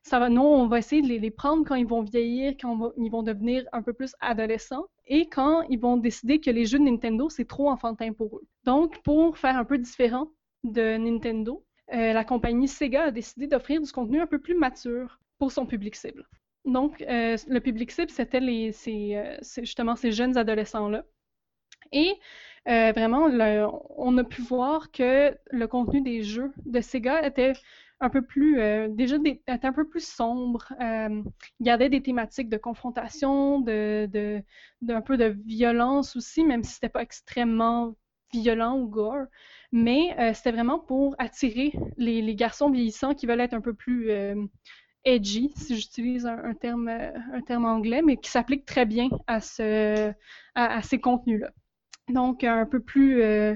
[0.02, 3.11] ça va, nous, on va essayer de les, prendre quand ils vont vieillir, quand ils
[3.11, 6.84] vont devenir un peu plus adolescents et quand ils vont décider que les jeux de
[6.84, 8.46] Nintendo, c'est trop enfantin pour eux.
[8.64, 10.28] Donc, pour faire un peu différent
[10.64, 15.18] de Nintendo, euh, la compagnie Sega a décidé d'offrir du contenu un peu plus mature
[15.38, 16.26] pour son public cible.
[16.64, 21.04] Donc, euh, le public cible, c'était euh, justement ces jeunes adolescents-là.
[21.92, 22.14] Et
[22.66, 23.28] vraiment,
[23.96, 27.54] on a pu voir que le contenu des jeux de Sega était
[28.00, 30.72] un peu plus, euh, déjà des, un peu plus sombre.
[30.80, 31.22] Euh,
[31.66, 34.42] avait des thématiques de confrontation, de, de,
[34.82, 37.94] d'un peu de violence aussi, même si c'était pas extrêmement
[38.32, 39.26] violent ou gore.
[39.72, 44.11] Mais euh, c'était vraiment pour attirer les, garçons vieillissants qui veulent être un peu plus
[44.11, 44.34] euh,
[45.04, 50.11] edgy, si j'utilise un, terme, un terme anglais, mais qui s'applique très bien à, ce,
[50.54, 51.50] à, à ces contenus-là.
[52.08, 53.54] Donc, un peu plus, euh,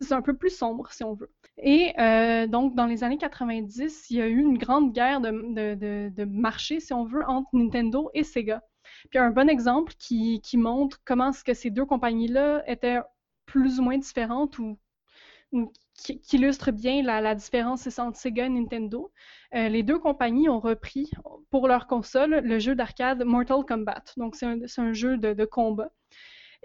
[0.00, 1.32] c'est un peu plus sombre, si on veut.
[1.58, 6.24] Et euh, donc, dans les années 90, il y a eu une grande guerre de,
[6.24, 8.62] marché, si on veut, entre Nintendo et Sega.
[9.10, 13.00] Puis un bon exemple qui, montre comment est-ce que ces deux compagnies-là étaient
[13.46, 14.78] plus ou moins différentes ou,
[15.94, 19.12] qui, illustre bien la, différence entre Sega et Nintendo.
[19.54, 21.10] Euh, les deux compagnies ont repris
[21.50, 24.02] pour leur console le jeu d'arcade Mortal Kombat.
[24.16, 25.92] Donc, c'est un, jeu de combat.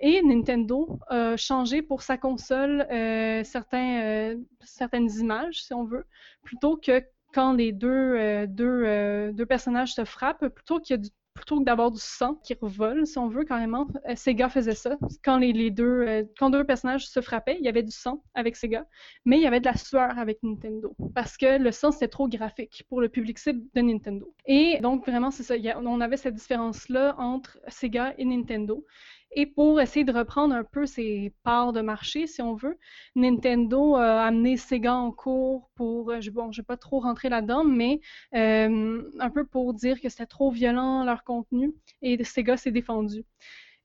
[0.01, 6.05] Et Nintendo a changé pour sa console euh, certains, euh, certaines images, si on veut,
[6.43, 11.09] plutôt que quand les deux, euh, deux, euh, deux, personnages se frappent, plutôt qu'il du
[11.39, 14.97] plutôt que d'avoir du sang qui revole, si on veut, carrément, euh, Sega faisait ça.
[15.23, 18.23] Quand les, les deux, euh, quand deux personnages se frappaient, il y avait du sang
[18.33, 18.85] avec Sega,
[19.25, 22.27] mais il y avait de la sueur avec Nintendo, parce que le sang, c'était trop
[22.27, 24.33] graphique pour le public cible de Nintendo.
[24.45, 28.85] Et donc, vraiment, c'est ça, on avait cette différence-là entre Sega et Nintendo.
[29.31, 32.77] Et pour essayer de reprendre un peu ses parts de marché, si on veut,
[33.15, 37.63] Nintendo a amené Sega en cours pour, euh, bon, je vais pas trop rentrer là-dedans,
[37.63, 37.99] mais
[38.35, 43.23] euh, un peu pour dire que c'était trop violent leur contenu, et Sega s'est défendu.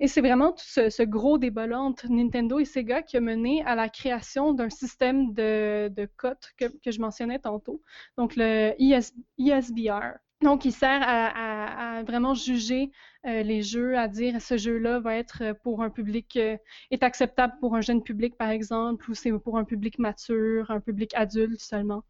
[0.00, 3.74] Et c'est vraiment tout ce, gros débat-là entre Nintendo et Sega qui a mené à
[3.74, 7.80] la création d'un système de, cotes que, je mentionnais tantôt,
[8.16, 10.18] donc le IS, ISBR.
[10.44, 12.90] Donc, il sert à, vraiment juger
[13.26, 16.56] euh, les jeux, à dire ce jeu-là va être pour un public, euh,
[16.90, 20.80] est acceptable pour un jeune public, par exemple, ou c'est pour un public mature, un
[20.80, 22.04] public adulte seulement.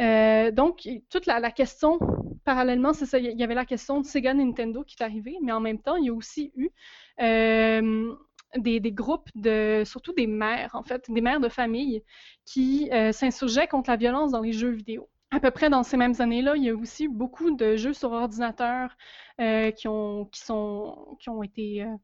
[0.00, 1.98] Euh, donc, toute la, question,
[2.44, 5.52] parallèlement, c'est ça, il y avait la question de Sega Nintendo qui est arrivée, mais
[5.52, 6.70] en même temps, il y a aussi eu
[7.20, 8.14] euh,
[8.56, 12.02] des, groupes de, surtout des mères, en fait, des mères de famille
[12.44, 15.96] qui euh, s'insurgeaient contre la violence dans les jeux vidéo à peu près dans ces
[15.96, 18.96] mêmes années-là, il y a aussi beaucoup de jeux sur ordinateur
[19.40, 20.28] euh, qui, ont,
[21.42, 21.96] été euh,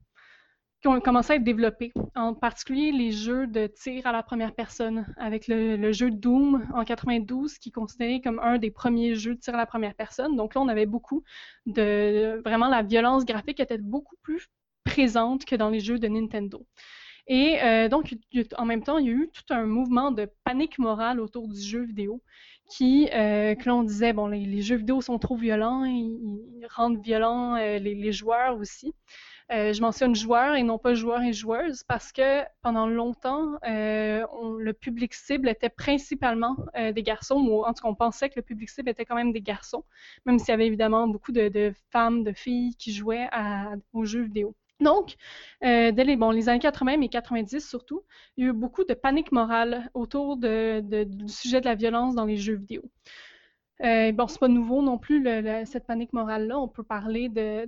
[0.81, 4.53] qui ont commencé à être développés, en particulier les jeux de tir à la première
[4.53, 9.37] personne, avec le, jeu Doom en 92, qui est considéré comme un des premiers jeux
[9.37, 10.37] de tir à la première personne.
[10.37, 11.23] Donc là, on avait beaucoup
[11.67, 12.43] de...
[12.45, 14.49] Vraiment, la violence graphique était beaucoup plus
[14.85, 16.67] présente que dans les jeux de Nintendo.
[17.31, 18.13] Et euh, donc,
[18.59, 21.61] en même temps, il y a eu tout un mouvement de panique morale autour du
[21.61, 22.21] jeu vidéo
[22.69, 27.55] qui, euh, que l'on disait, bon, les, jeux vidéo sont trop violents, ils, rendent violents
[27.55, 28.93] euh, les, joueurs aussi.
[29.49, 35.15] Je mentionne joueurs et non pas joueurs et joueuses parce que pendant longtemps, le public
[35.15, 38.91] cible était principalement des garçons, ou en tout cas, on pensait que le public cible
[38.91, 39.85] était quand même des garçons,
[40.25, 43.29] même s'il y avait évidemment beaucoup de, femmes, de filles qui jouaient
[43.93, 44.55] aux jeux vidéo.
[44.81, 45.17] Donc,
[45.63, 48.03] dès les, bon, les années 80 et 90 surtout,
[48.37, 52.25] il y a eu beaucoup de panique morale autour du sujet de la violence dans
[52.25, 52.83] les jeux vidéo.
[53.83, 55.25] Euh, bon, c'est pas nouveau non plus,
[55.65, 56.59] cette panique morale-là.
[56.59, 57.67] On peut parler de,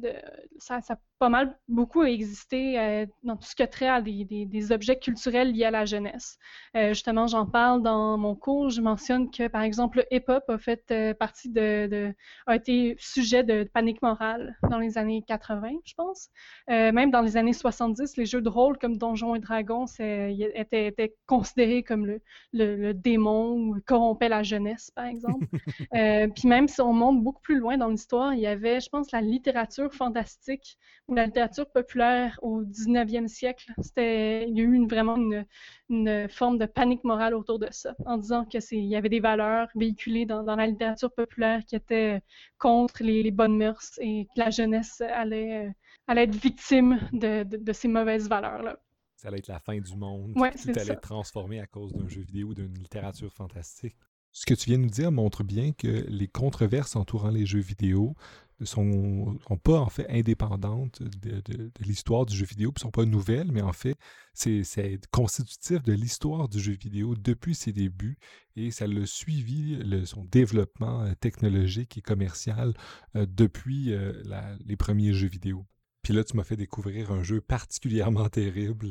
[0.59, 0.81] ça,
[1.23, 4.99] pas mal beaucoup existé euh, dans tout ce qui a trait à des, des, objets
[4.99, 6.37] culturels liés à la jeunesse.
[6.77, 8.71] Euh, justement, j'en parle dans mon cours.
[8.71, 12.13] Je mentionne que, par exemple, le hip-hop a fait euh, partie de,
[12.49, 16.29] a été sujet de panique morale dans les années 80, je pense.
[16.67, 21.15] même dans les années 70, les jeux de rôle comme Donjons et Dragons étaient, étaient,
[21.27, 22.21] considérés comme le,
[22.53, 25.47] le, démon ou corrompait la jeunesse, par exemple.
[26.35, 29.13] puis même si on monte beaucoup plus loin dans l'histoire, il y avait, je pense,
[29.13, 30.79] la littérature fantastique
[31.17, 36.67] la littérature populaire au 19e siècle, c'était, il y a eu vraiment une, forme de
[36.67, 40.43] panique morale autour de ça, en disant que il y avait des valeurs véhiculées dans,
[40.43, 42.23] la littérature populaire qui étaient
[42.59, 45.71] contre les, bonnes mœurs et que la jeunesse allait,
[46.07, 48.79] allait être victime de, ces mauvaises valeurs-là.
[49.17, 50.33] Ça allait être la fin du monde.
[50.37, 53.97] Ouais, tout allait être transformé à cause d'un jeu vidéo ou d'une littérature fantastique.
[54.33, 57.61] Ce que tu viens de nous dire montre bien que les controverses entourant les jeux
[57.61, 58.17] vidéo
[58.65, 63.51] sont, sont pas en fait indépendantes de, l'histoire du jeu vidéo, ne sont pas nouvelles,
[63.53, 63.97] mais en fait,
[64.35, 68.19] c'est constitutif de l'histoire du jeu vidéo depuis ses débuts
[68.57, 72.75] et ça l'a suivi son développement euh, technologique et commercial
[73.17, 74.23] euh, depuis euh,
[74.65, 75.67] les premiers jeux vidéo.
[76.03, 78.91] Puis là, tu m'as fait découvrir un jeu particulièrement terrible,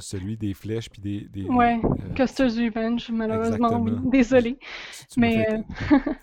[0.00, 1.28] celui des flèches puis des...
[1.28, 1.80] des ouais,
[2.14, 4.58] Custer's Revenge, malheureusement, désolé.
[5.16, 5.46] mais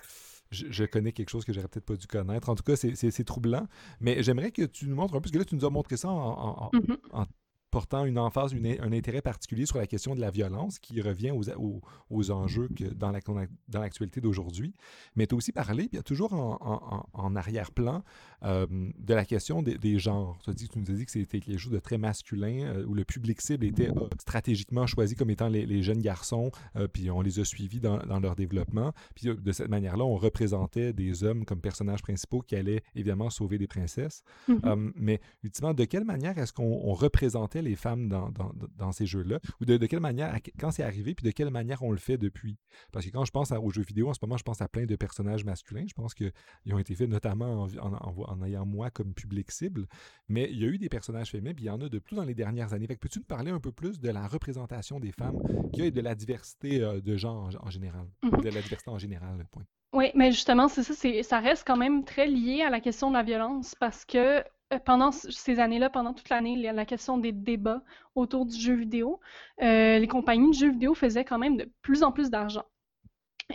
[0.52, 2.50] je, connais quelque chose que j'aurais peut-être pas dû connaître.
[2.50, 3.68] En tout cas, c'est troublant.
[4.00, 5.98] Mais j'aimerais que tu nous montres un peu, parce que là, tu nous as montré
[5.98, 7.26] ça en, mm-hmm
[7.74, 11.82] portant une emphase, un intérêt particulier sur la question de la violence qui revient aux,
[12.12, 14.76] aux, enjeux que dans l'actualité d'aujourd'hui.
[15.16, 18.04] Mais tu as aussi parlé, puis il y a toujours en, arrière-plan
[18.44, 20.38] euh, de la question des, genres.
[20.44, 22.94] Tu, dit, tu nous as dit que c'était quelque chose de très masculin, euh, où
[22.94, 26.52] le public cible était euh, stratégiquement choisi comme étant les, jeunes garçons,
[26.94, 28.94] puis on les a suivis dans, leur développement.
[29.16, 33.58] Puis de cette manière-là, on représentait des hommes comme personnages principaux qui allaient évidemment sauver
[33.58, 34.24] des princesses.
[34.48, 34.92] Mm-hmm.
[34.96, 38.32] mais ultimement, de quelle manière est-ce qu'on représentait les femmes dans,
[38.78, 39.40] dans, ces jeux-là?
[39.62, 42.58] Ou de, quelle manière, quand c'est arrivé, puis de quelle manière on le fait depuis?
[42.92, 44.86] Parce que quand je pense aux jeux vidéo, en ce moment, je pense à plein
[44.86, 45.86] de personnages masculins.
[45.88, 46.32] Je pense qu'ils
[46.72, 49.86] ont été faits notamment en, en, ayant moi comme public cible.
[50.28, 52.16] Mais il y a eu des personnages féminins, puis il y en a de plus
[52.16, 52.88] dans les dernières années.
[52.88, 55.40] Peux-tu nous parler un peu plus de la représentation des femmes
[55.78, 58.08] a de la diversité euh, de genre en, général?
[58.24, 58.42] Mm-hmm.
[58.42, 59.64] De la diversité en général, point.
[59.94, 63.16] Oui, mais justement, c'est ça, ça reste quand même très lié à la question de
[63.16, 64.44] la violence parce que
[64.74, 67.84] euh, pendant ces années-là, pendant toute l'année, la question des débats
[68.16, 69.20] autour du jeu vidéo,
[69.62, 72.66] euh, les compagnies de jeux vidéo faisaient quand même de plus en plus d'argent.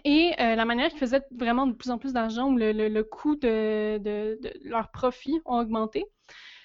[0.05, 3.37] Et euh, la manière qu'ils faisaient vraiment de plus en plus d'argent, ou le, coût
[3.37, 6.05] de, de, leurs profits ont augmenté,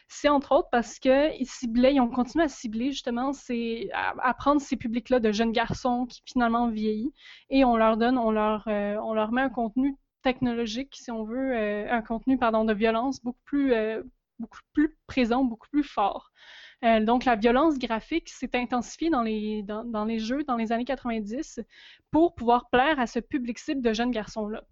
[0.07, 3.31] c'est entre autres parce qu'ils ciblaient, ils ont continué à cibler justement
[3.93, 7.13] à, prendre ces publics-là de jeunes garçons qui finalement vieillissent
[7.49, 11.55] et on leur donne, on leur, on leur met un contenu technologique, si on veut,
[11.89, 13.73] un contenu pardon, de violence beaucoup plus,
[14.37, 16.31] beaucoup plus présent, beaucoup plus fort.
[16.83, 20.85] Euh, donc, la violence graphique s'est intensifiée dans les, dans, les jeux dans les années
[20.85, 21.61] 90
[22.11, 24.63] pour pouvoir plaire à ce public cible de jeunes garçons-là.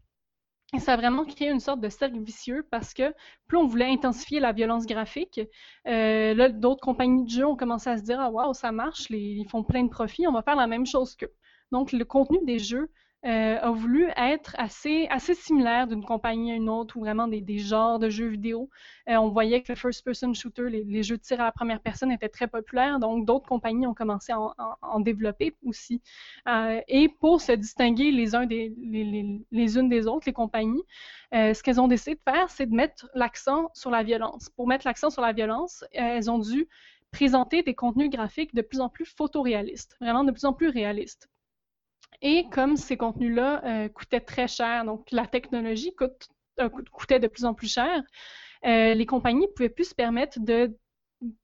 [0.74, 3.14] Et ça a vraiment créé une sorte de cercle vicieux parce que
[3.48, 5.42] plus on voulait intensifier la violence graphique,
[5.88, 9.10] euh, là, d'autres compagnies de jeux ont commencé à se dire Ah, waouh, ça marche,
[9.10, 11.34] ils font plein de profits, on va faire la même chose qu'eux.
[11.72, 12.90] Donc, le contenu des jeux
[13.24, 17.42] euh, a voulu être assez, assez similaire d'une compagnie à une autre, ou vraiment des,
[17.42, 18.70] des genres de jeux vidéo.
[19.10, 22.12] Euh, on voyait que le first-person shooter, les, jeux de tir à la première personne
[22.12, 24.40] étaient très populaires, donc d'autres compagnies ont commencé à
[24.82, 26.02] en, développer aussi.
[26.48, 30.84] Euh, et pour se distinguer les, uns des, les, les, unes des autres, les compagnies,
[31.32, 34.50] ce qu'elles ont décidé de faire, c'est de mettre l'accent sur la violence.
[34.50, 36.68] Pour mettre l'accent sur la violence, elles ont dû
[37.12, 41.31] présenter des contenus graphiques de plus en plus photoréalistes, vraiment de plus en plus réalistes.
[42.22, 45.94] Et comme ces contenus-là euh, coûtaient très cher, donc la technologie
[46.60, 48.04] euh, coûtait de plus en plus cher,
[48.66, 50.78] euh, les compagnies pouvaient plus se permettre de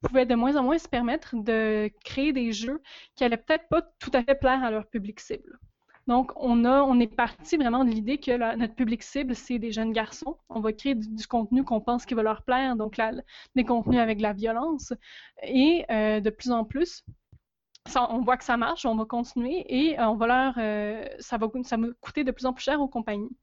[0.02, 2.82] pouvaient de moins en moins se permettre de créer des jeux
[3.16, 5.60] qui allaient peut-être pas tout à fait plaire à leur public cible.
[6.08, 9.72] Donc, on, a, on est parti vraiment de l'idée que notre public cible, c'est des
[9.72, 10.38] jeunes garçons.
[10.50, 13.00] On va créer du, contenu qu'on pense qui va leur plaire, donc
[13.56, 14.94] des contenus avec de la violence.
[15.44, 17.04] Et de plus en plus,
[17.96, 21.38] on voit que ça marche, on va continuer et euh, on va leur, euh, ça,
[21.38, 21.48] va,
[22.02, 23.36] coûter de plus en plus cher aux compagnies.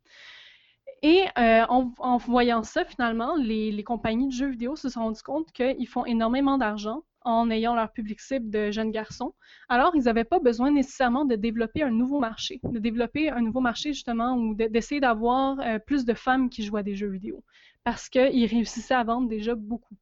[1.03, 5.87] Et en, voyant ça, finalement, les, compagnies de jeux vidéo se sont rendues compte qu'ils
[5.87, 9.35] font énormément d'argent en ayant leur public cible de jeunes garçons.
[9.69, 13.61] Alors, ils n'avaient pas besoin nécessairement de développer un nouveau marché, de développer un nouveau
[13.61, 17.43] marché justement ou d'essayer d'avoir euh, plus de femmes qui jouent à des jeux vidéo
[17.83, 19.95] parce qu'ils réussissaient à vendre déjà beaucoup.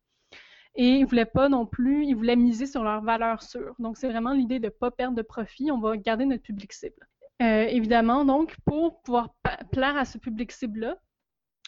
[0.75, 3.75] Et ils voulaient pas non plus, ils voulaient miser sur leur valeur sûre.
[3.79, 6.73] Donc, c'est vraiment l'idée de ne pas perdre de profit, on va garder notre public
[6.73, 7.09] cible.
[7.43, 9.35] Euh, évidemment, donc, pour pouvoir
[9.71, 10.97] plaire à ce public cible-là,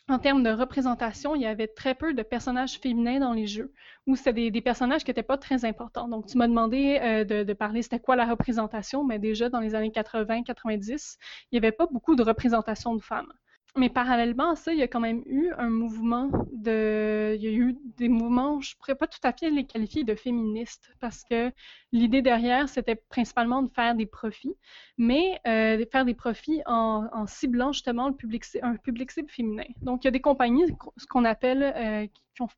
[0.08, 3.72] en termes de représentation, il y avait très peu de personnages féminins dans les jeux,
[4.06, 6.08] ou c'était des, personnages qui n'étaient pas très importants.
[6.08, 9.74] Donc, tu m'as demandé euh, de, parler, c'était quoi la représentation, mais déjà dans les
[9.74, 11.16] années 80-90,
[11.50, 13.32] il n'y avait pas beaucoup de représentation de femmes.
[13.76, 17.34] Mais parallèlement à ça, il y a quand même eu un mouvement de.
[17.34, 20.04] Il y a eu des mouvements, je ne pourrais pas tout à fait les qualifier
[20.04, 21.50] de féministes, parce que
[21.90, 24.54] l'idée derrière, c'était principalement de faire des profits,
[24.96, 29.64] mais euh, de faire des profits en, ciblant justement le public, un public cible féminin.
[29.82, 32.48] Donc, il y a des compagnies, ce qu'on appelle, euh, qui ont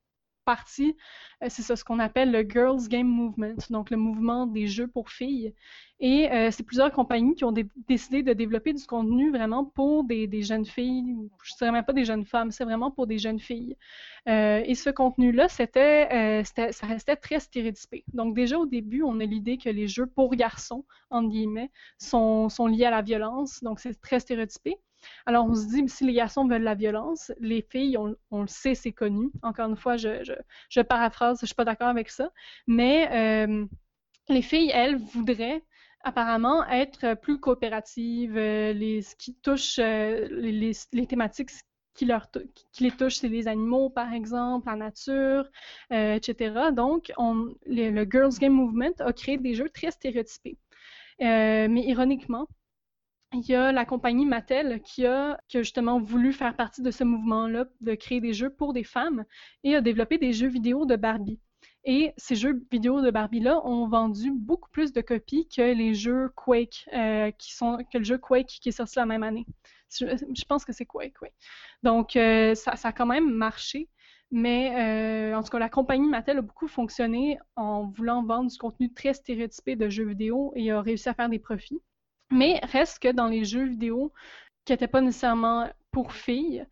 [0.46, 0.96] partie,
[1.42, 5.10] euh, c'est ce qu'on appelle le Girls Game Movement, donc le mouvement des jeux pour
[5.10, 5.52] filles.
[5.98, 7.54] Et euh, c'est plusieurs compagnies qui ont
[7.88, 11.94] décidé de développer du contenu vraiment pour des, jeunes filles, je ne dirais même pas
[11.94, 13.76] des jeunes femmes, c'est vraiment pour des jeunes filles.
[14.28, 18.04] Euh, et ce contenu-là, c'était, ça restait très stéréotypé.
[18.12, 22.48] Donc déjà au début, on a l'idée que les jeux pour garçons, entre guillemets, sont
[22.66, 24.76] liés à la violence, donc c'est très stéréotypé.
[25.26, 28.74] Alors, on se dit, si les garçons veulent la violence, les filles, on, le sait,
[28.74, 29.30] c'est connu.
[29.42, 30.22] Encore une fois, je,
[30.68, 32.30] je, paraphrase, je suis pas d'accord avec ça.
[32.66, 33.66] Mais euh,
[34.28, 35.62] les filles, elles, voudraient
[36.04, 38.36] apparemment être plus coopératives.
[38.36, 41.50] Euh, ce qui touche euh, les, thématiques
[41.94, 45.48] qui, les touchent, c'est les animaux, par exemple, la nature,
[45.90, 46.70] etc.
[46.72, 50.58] Donc, on, le Girls Game Movement a créé des jeux très stéréotypés.
[51.18, 52.46] mais ironiquement,
[53.32, 57.66] il y a la compagnie Mattel qui a, justement voulu faire partie de ce mouvement-là,
[57.80, 59.24] de créer des jeux pour des femmes
[59.64, 61.40] et a développé des jeux vidéo de Barbie.
[61.84, 66.30] Et ces jeux vidéo de Barbie-là ont vendu beaucoup plus de copies que les jeux
[66.34, 69.46] Quake, euh, que le jeu Quake qui est sorti la même année.
[69.90, 71.28] Je, pense que c'est Quake, oui.
[71.84, 73.88] Donc, euh, ça, a quand même marché.
[74.32, 78.58] Mais euh, en tout cas, la compagnie Mattel a beaucoup fonctionné en voulant vendre du
[78.58, 81.80] contenu très stéréotypé de jeux vidéo et a réussi à faire des profits.
[82.30, 84.12] Mais reste que dans les jeux vidéo
[84.64, 86.66] qui n'étaient pas nécessairement pour filles,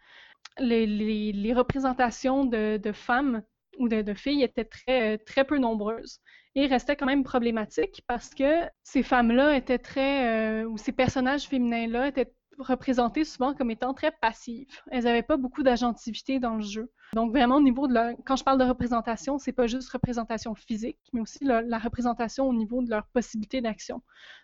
[0.59, 3.43] les, représentations de, femmes
[3.79, 6.21] ou de, filles étaient très, peu nombreuses
[6.55, 11.49] et restaient quand même problématiques parce que ces femmes-là étaient très, euh, ou ces personnages
[11.49, 14.67] féminins-là étaient représentées souvent comme étant très passives.
[14.91, 16.91] Elles n'avaient pas beaucoup d'agentivité dans le jeu.
[17.15, 20.55] Donc vraiment au niveau de leur, quand je parle de représentation, c'est pas juste représentation
[20.55, 24.03] physique, mais aussi la, représentation au niveau de leur possibilité d'action.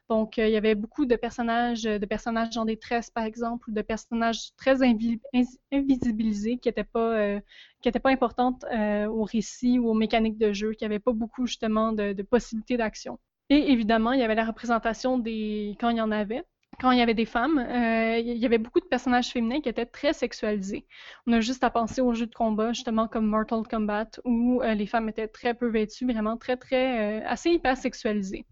[0.09, 3.73] Donc euh, il y avait beaucoup de personnages, de personnages en détresse par exemple, ou
[3.73, 7.41] de personnages très invisibilisés qui n'étaient pas euh,
[7.81, 11.13] qui étaient pas importantes euh, au récit ou aux mécaniques de jeu, qui n'avaient pas
[11.13, 13.19] beaucoup justement de possibilités d'action.
[13.51, 16.45] Et évidemment, il y avait la représentation des quand il y en avait
[16.81, 19.69] quand il y avait des femmes, euh, il y avait beaucoup de personnages féminins qui
[19.69, 20.87] étaient très sexualisés.
[21.27, 24.75] On a juste à penser aux jeux de combat, justement comme Mortal Kombat, où euh,
[24.75, 28.47] les femmes étaient très peu vêtues, vraiment très, très, euh, assez hyper sexualisées.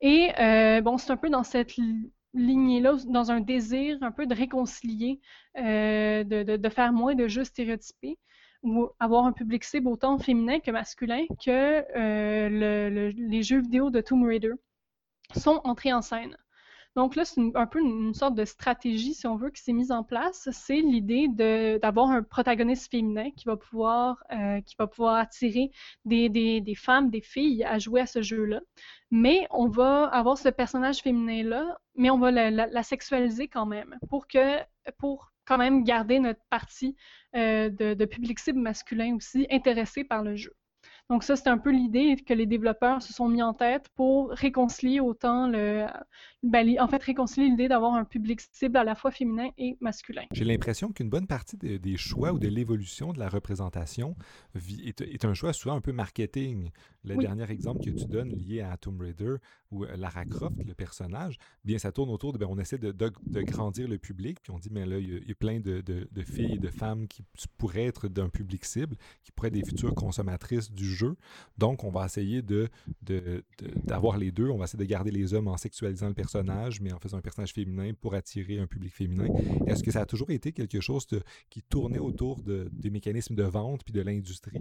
[0.00, 0.32] Et
[0.82, 1.72] bon, c'est un peu dans cette
[2.34, 5.20] lignée-là, dans un désir un peu de réconcilier,
[5.56, 8.18] de, faire moins de jeux stéréotypés
[8.62, 11.82] ou avoir un public cible autant féminin que masculin que
[13.10, 14.52] les jeux vidéo de Tomb Raider
[15.34, 16.36] sont entrés en scène.
[16.96, 19.92] Donc là, c'est un peu une, sorte de stratégie, si on veut, qui s'est mise
[19.92, 20.48] en place.
[20.50, 21.28] C'est l'idée
[21.78, 24.60] d'avoir un protagoniste féminin qui va pouvoir, euh,
[25.08, 25.70] attirer
[26.06, 28.60] des, femmes, des filles à jouer à ce jeu-là.
[29.10, 34.26] Mais on va avoir ce personnage féminin-là, mais on va la, sexualiser quand même pour
[35.46, 36.96] quand même garder notre partie
[37.36, 40.54] euh, de, de public cible masculin aussi intéressé par le jeu.
[41.08, 44.30] Donc ça, c'est un peu l'idée que les développeurs se sont mis en tête pour
[44.30, 45.86] réconcilier autant le...
[46.42, 50.24] Ben, en fait, réconcilier l'idée d'avoir un public cible à la fois féminin et masculin.
[50.32, 54.16] J'ai l'impression qu'une bonne partie des choix ou de l'évolution de la représentation
[54.54, 56.70] est, un choix souvent un peu marketing.
[57.04, 59.36] le dernier exemple que tu donnes lié à Tomb Raider
[59.70, 62.92] ou Lara Croft, le personnage, bien ça tourne autour de, ben, on essaie de,
[63.42, 65.82] grandir le public, puis on dit, mais là, il y, a, plein de,
[66.22, 67.24] filles et de femmes qui
[67.58, 70.95] pourraient être d'un public cible, qui pourraient être des futures consommatrices du jeu.
[71.58, 72.68] Donc, on va essayer de,
[73.84, 74.48] d'avoir les deux.
[74.48, 77.22] On va essayer de garder les hommes en sexualisant le personnage, mais en faisant un
[77.22, 79.28] personnage féminin pour attirer un public féminin.
[79.66, 81.06] Est-ce que ça a toujours été quelque chose
[81.50, 84.60] qui tournait autour des mécanismes de vente puis de l'industrie?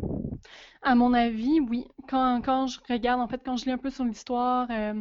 [0.81, 1.85] À mon avis, oui.
[2.07, 4.93] Quand, quand, je regarde, en fait, quand je lis un peu sur l'histoire euh,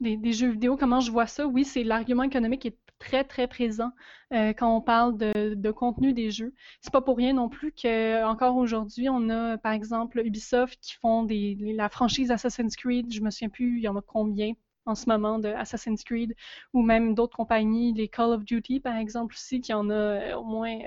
[0.00, 3.46] des, jeux vidéo, comment je vois ça, oui, c'est l'argument économique qui est très, très
[3.46, 3.90] présent
[4.32, 6.54] euh, quand on parle de, contenu des jeux.
[6.80, 10.94] C'est pas pour rien non plus que encore aujourd'hui, on a, par exemple, Ubisoft qui
[10.94, 14.52] font la franchise Assassin's Creed, je me souviens plus, il y en a combien
[14.84, 16.34] en ce moment de Assassin's Creed,
[16.72, 20.36] ou même d'autres compagnies, les Call of Duty, par exemple, aussi, qui en a euh,
[20.36, 20.78] au moins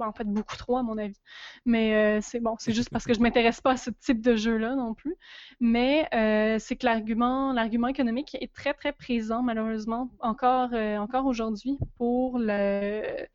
[0.00, 1.18] en fait, beaucoup trop, à mon avis.
[1.64, 4.36] Mais euh, c'est bon, c'est juste parce que je m'intéresse pas à ce type de
[4.36, 5.16] jeu-là non plus.
[5.60, 7.56] Mais euh, c'est que l'argument,
[7.88, 13.26] économique est très, très présent, malheureusement, encore, euh, encore aujourd'hui pour la,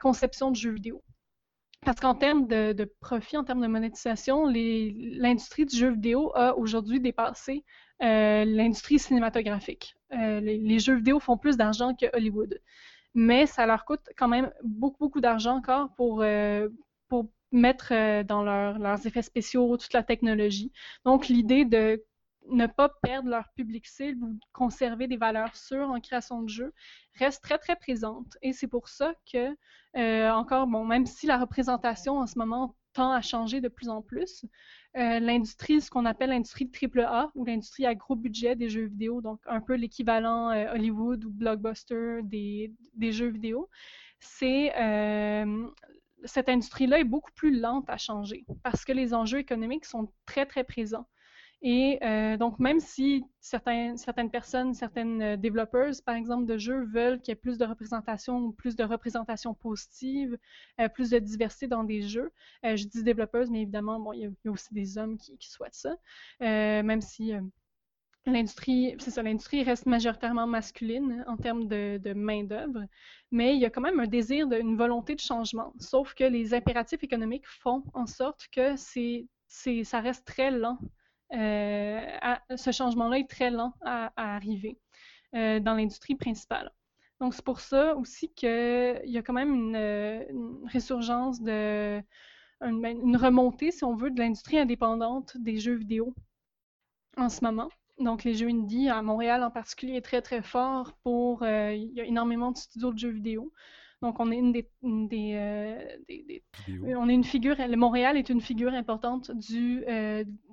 [0.00, 1.02] conception de jeux vidéo.
[1.84, 7.00] Parce qu'en termes de, profit, en termes de monétisation, l'industrie du jeu vidéo a aujourd'hui
[7.00, 7.64] dépassé
[8.00, 9.94] l'industrie cinématographique.
[10.10, 12.60] Les, les, jeux vidéo font plus d'argent que Hollywood
[13.14, 16.68] mais ça leur coûte quand même beaucoup, beaucoup d'argent encore pour, euh,
[17.08, 20.72] pour mettre euh, dans leurs effets spéciaux toute la technologie.
[21.04, 22.04] Donc, l'idée de
[22.48, 26.72] ne pas perdre leur public cible ou conserver des valeurs sûres en création de jeux
[27.18, 28.36] reste très, très présente.
[28.42, 29.56] Et c'est pour ça que,
[29.96, 33.88] euh, encore, bon, même si la représentation en ce moment tend à changer de plus
[33.88, 34.44] en plus,
[34.96, 38.86] euh, l'industrie, ce qu'on appelle l'industrie de A ou l'industrie à gros budget des jeux
[38.86, 43.68] vidéo, donc un peu l'équivalent euh, Hollywood ou blockbuster des, des jeux vidéo,
[44.18, 44.72] c'est
[46.24, 50.44] cette industrie-là est beaucoup plus lente à changer parce que les enjeux économiques sont très
[50.44, 51.08] très présents.
[51.62, 57.20] Et euh, donc, même si certaines personnes, certaines euh, développeurs, par exemple, de jeux veulent
[57.20, 60.38] qu'il y ait plus de représentation, plus de représentation positive,
[60.80, 62.32] euh, plus de diversité dans des jeux,
[62.64, 65.96] je dis développeuses, mais évidemment, bon, il y, a, aussi des hommes qui, souhaitent ça,
[66.40, 67.32] même si
[68.24, 72.86] l'industrie, c'est ça, l'industrie reste majoritairement masculine en termes de, main-d'œuvre,
[73.30, 75.74] mais il y a quand même un désir, une volonté de changement.
[75.78, 80.78] Sauf que les impératifs économiques font en sorte que ça reste très lent
[81.32, 82.00] euh,
[82.56, 84.78] ce changement-là est très lent à, arriver
[85.34, 86.72] euh, dans l'industrie principale.
[87.20, 92.02] Donc, c'est pour ça aussi qu'il y a quand même une, résurgence de.
[92.60, 96.14] Ben, une, remontée, si on veut, de l'industrie indépendante des jeux vidéo
[97.16, 97.70] en ce moment.
[97.98, 101.42] Donc, les jeux indie, à Montréal en particulier, est très, très fort pour.
[101.42, 103.52] Euh, il y a énormément de studios de jeux vidéo.
[104.02, 104.52] Donc, on est une
[105.08, 106.42] des,
[106.84, 107.56] on est une figure.
[107.58, 109.84] Le Montréal est une figure importante du,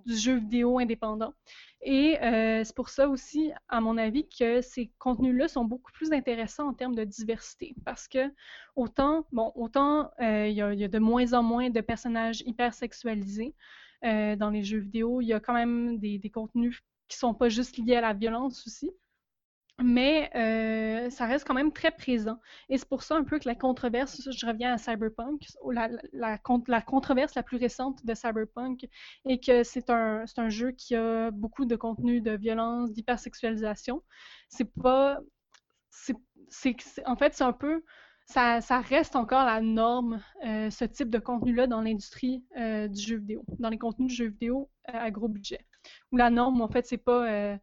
[0.06, 1.34] du jeu vidéo indépendant.
[1.82, 6.12] Et euh, c'est pour ça aussi, à mon avis, que ces contenus-là sont beaucoup plus
[6.12, 7.76] intéressants en termes de diversité.
[7.86, 8.32] Parce que
[8.76, 13.54] autant, bon, autant euh, il y, a de moins en moins de personnages hyper sexualisés
[14.04, 17.34] euh, dans les jeux vidéo, il y a quand même des, des contenus qui sont
[17.34, 18.91] pas juste liés à la violence aussi
[19.84, 22.39] mais euh, ça reste quand même très présent.
[22.69, 25.45] Et c'est pour ça un peu que la controverse, je reviens à Cyberpunk,
[26.13, 28.88] la, controverse la plus récente de Cyberpunk
[29.25, 34.03] est que c'est un, un jeu qui a beaucoup de contenu de violence, d'hypersexualisation.
[34.49, 35.19] C'est pas...
[35.89, 36.15] c'est
[37.05, 37.84] en fait, c'est un peu...
[38.30, 43.01] Ça, ça, reste encore la norme, euh, ce type de contenu-là dans l'industrie euh, du
[43.01, 45.65] jeu vidéo, dans les contenus du jeu vidéo à gros budget.
[46.11, 47.57] Où la norme, en fait, c'est pas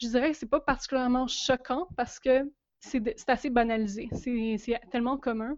[0.00, 4.08] je dirais que c'est pas particulièrement choquant parce que c'est assez banalisé.
[4.12, 5.56] C'est tellement commun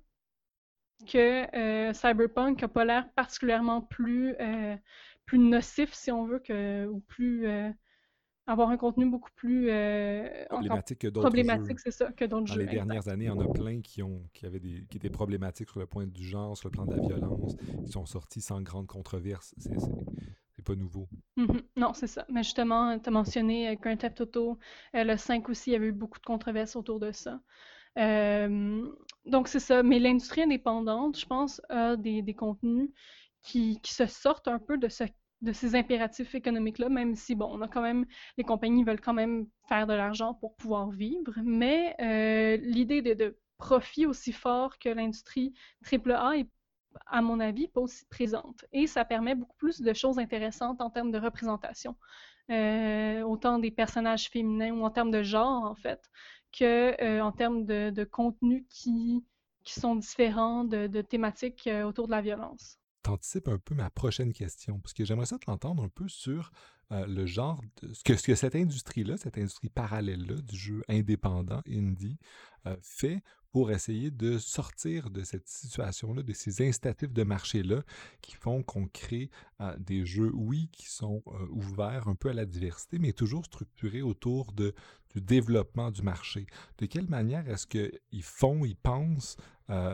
[1.07, 4.77] que euh, Cyberpunk n'a pas l'air particulièrement plus, euh,
[5.27, 7.71] plus nocif, si on veut, que, ou plus euh,
[8.47, 9.67] avoir un contenu beaucoup plus
[10.49, 12.55] problématique que d'autres Problématique, c'est ça, que d'autres jeux.
[12.55, 14.97] Dans les dernières années, il y en a plein qui, ont, qui, avaient des, qui
[14.97, 18.07] étaient problématiques sur le point du genre, sur le plan de la violence, qui sont
[18.07, 19.55] sortis sans grande controverse.
[19.59, 19.79] C'est
[20.61, 21.09] pas nouveau.
[21.37, 21.63] Mm-hmm.
[21.77, 22.25] Non, c'est ça.
[22.29, 24.59] Mais justement, tu as mentionné euh, Grand Theft Auto,
[24.95, 27.41] euh, le 5 aussi, il y avait eu beaucoup de controverses autour de ça.
[27.99, 28.87] Euh,
[29.27, 29.83] donc, c'est ça.
[29.83, 32.91] Mais l'industrie indépendante, je pense, a des, contenus
[33.43, 35.05] qui, se sortent un peu de, ce,
[35.41, 38.07] de ces impératifs économiques-là, même si, bon, on a quand même,
[38.39, 41.97] les compagnies veulent quand même faire de l'argent pour pouvoir vivre, mais
[42.59, 45.53] l'idée de, de, profit aussi fort que l'industrie
[45.85, 46.49] AAA est
[47.07, 48.65] à mon avis, pas aussi présente.
[48.73, 51.97] Et ça permet beaucoup plus de choses intéressantes en termes de représentation,
[52.51, 56.11] euh, autant des personnages féminins ou en termes de genre, en fait,
[56.53, 59.25] que euh, en termes de, de contenu qui,
[59.63, 62.79] qui sont différents de, thématiques euh, autour de la violence.
[63.03, 66.51] t'anticipes un peu ma prochaine question, parce que j'aimerais ça t'entendre un peu sur
[66.93, 71.63] le genre de ce que, ce que cette industrie-là, cette industrie parallèle-là du jeu indépendant,
[71.69, 72.19] indie,
[72.83, 73.23] fait
[73.53, 77.83] pour essayer de sortir de cette situation-là, de ces incitatifs de marché-là
[78.21, 79.31] qui font qu'on crée
[79.61, 84.03] euh, des jeux, oui, qui sont ouverts un peu à la diversité, mais toujours structurés
[84.03, 84.73] autour du
[85.17, 86.47] développement du marché.
[86.79, 89.37] De quelle manière est-ce qu'ils font, ils pensent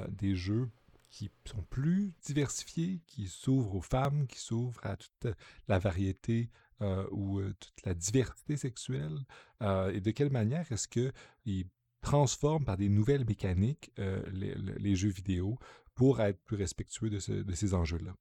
[0.08, 0.70] des jeux
[1.16, 5.34] qui sont plus diversifiés, qui s'ouvrent aux femmes, qui s'ouvrent à toute
[5.68, 6.50] la variété
[6.82, 9.18] euh, ou euh, toute la diversité sexuelle,
[9.62, 11.64] euh, et de quelle manière est-ce qu'ils
[12.02, 13.92] transforment par des nouvelles mécaniques
[14.32, 15.58] les, jeux vidéo
[15.94, 18.14] pour être plus respectueux de, ces enjeux-là.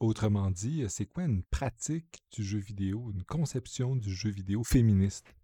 [0.00, 5.34] Autrement dit, c'est quoi une pratique du jeu vidéo, une conception du jeu vidéo féministe?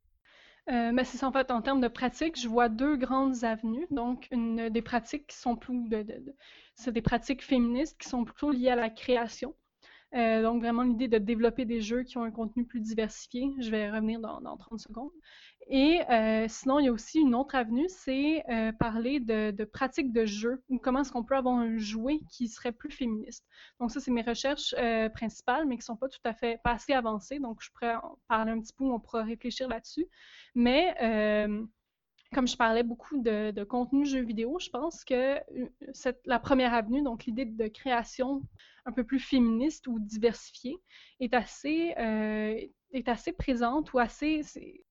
[0.70, 3.87] Euh, mais c'est en fait, en termes de pratique, je vois deux grandes avenues.
[3.91, 5.85] Donc, des pratiques qui sont plus
[6.75, 9.55] c'est des pratiques féministes qui sont plutôt liées à la création.
[10.14, 13.51] Euh, donc, vraiment l'idée de développer des jeux qui ont un contenu plus diversifié.
[13.61, 15.11] Je vais revenir dans, dans 30 secondes.
[15.69, 19.65] Et euh, sinon, il y a aussi une autre avenue, c'est euh, parler de, de,
[19.65, 23.45] pratiques de jeu ou comment est-ce qu'on peut avoir un jouet qui serait plus féministe.
[23.81, 26.73] Donc ça, c'est mes recherches euh, principales, mais qui sont pas tout à fait pas
[26.73, 27.39] assez avancées.
[27.39, 30.07] Donc je pourrais en parler un petit peu, on pourra réfléchir là-dessus.
[30.55, 30.95] Mais
[32.35, 35.41] comme je parlais beaucoup de, contenu jeux vidéo, je pense que
[35.93, 38.43] cette, la première avenue, donc l'idée de création
[38.85, 40.76] un peu plus féministe ou diversifiée,
[41.20, 41.95] est assez
[42.95, 44.43] est assez présente ou assez.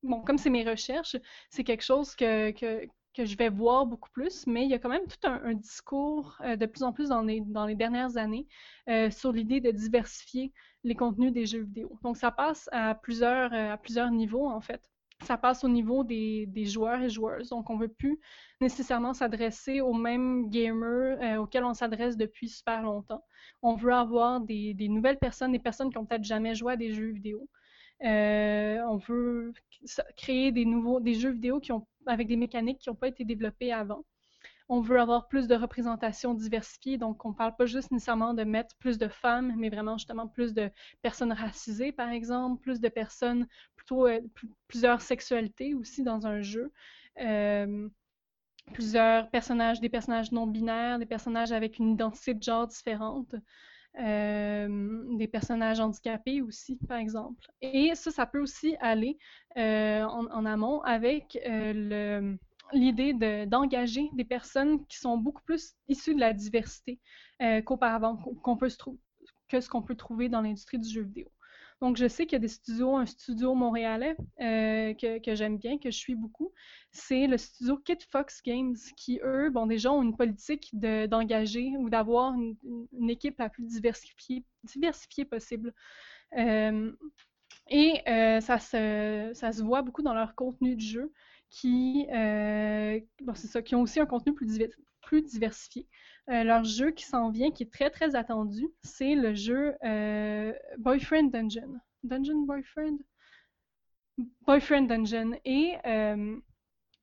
[0.04, 1.16] Bon, comme c'est mes recherches,
[1.50, 2.86] c'est quelque chose que, que,
[3.16, 6.38] que, je vais voir beaucoup plus, mais il y a quand même tout un, discours
[6.44, 8.48] euh, de plus en plus dans les, dans les dernières années
[8.90, 10.52] euh, sur l'idée de diversifier
[10.84, 11.98] les contenus des jeux vidéo.
[12.04, 14.82] Donc, ça passe à plusieurs, euh, à plusieurs niveaux, en fait.
[15.24, 17.50] Ça passe au niveau des, joueurs et joueuses.
[17.50, 18.20] Donc, on ne veut plus
[18.62, 23.24] nécessairement s'adresser aux mêmes gamers auxquels on s'adresse depuis super longtemps.
[23.62, 26.94] On veut avoir des, nouvelles personnes, des personnes qui ont peut-être jamais joué à des
[26.94, 27.48] jeux vidéo,
[28.04, 29.54] euh, on veut
[30.18, 33.24] créer des nouveaux, des jeux vidéo qui ont, avec des mécaniques qui n'ont pas été
[33.24, 34.04] développées avant.
[34.76, 38.44] On veut avoir plus de représentation diversifiée, donc on ne parle pas juste nécessairement de
[38.44, 40.72] mettre plus de femmes, mais vraiment justement plus de
[41.04, 44.20] personnes racisées, par exemple, plus de personnes, plutôt euh,
[44.68, 46.72] plusieurs sexualités aussi dans un jeu.
[47.22, 47.88] Euh,
[48.74, 53.36] plusieurs personnages, des personnages non binaires, des personnages avec une identité de genre différente.
[54.00, 57.46] Euh, des personnages handicapés aussi, par exemple.
[57.62, 59.20] Et ça, ça peut aussi aller
[59.56, 62.36] en, amont avec euh,
[62.74, 63.14] l'idée
[63.46, 67.00] d'engager des personnes qui sont beaucoup plus issues de la diversité
[67.66, 68.70] qu'auparavant, qu'on peut
[69.50, 71.28] que ce qu'on peut trouver dans l'industrie du jeu vidéo.
[71.82, 75.78] Donc, je sais qu'il y a des studios, un studio montréalais euh, que, j'aime bien,
[75.78, 76.54] que je suis beaucoup.
[76.92, 81.90] C'est le studio Kid Fox Games, qui, eux, bon, déjà ont une politique d'engager ou
[81.90, 85.74] d'avoir une, équipe la plus diversifiée, diversifiée possible.
[86.38, 86.92] Euh,
[87.70, 91.12] et euh, ça, se, ça se voit beaucoup dans leur contenu de jeu,
[93.36, 94.48] ça, qui ont aussi un contenu plus,
[95.22, 95.88] diversifié.
[96.30, 100.54] Euh, leur jeu qui s'en vient, qui est très très attendu, c'est le jeu euh,
[100.80, 101.80] Boyfriend Dungeon.
[102.04, 102.98] Dungeon Boyfriend?
[104.48, 105.38] Boyfriend Dungeon.
[105.46, 106.40] Et euh,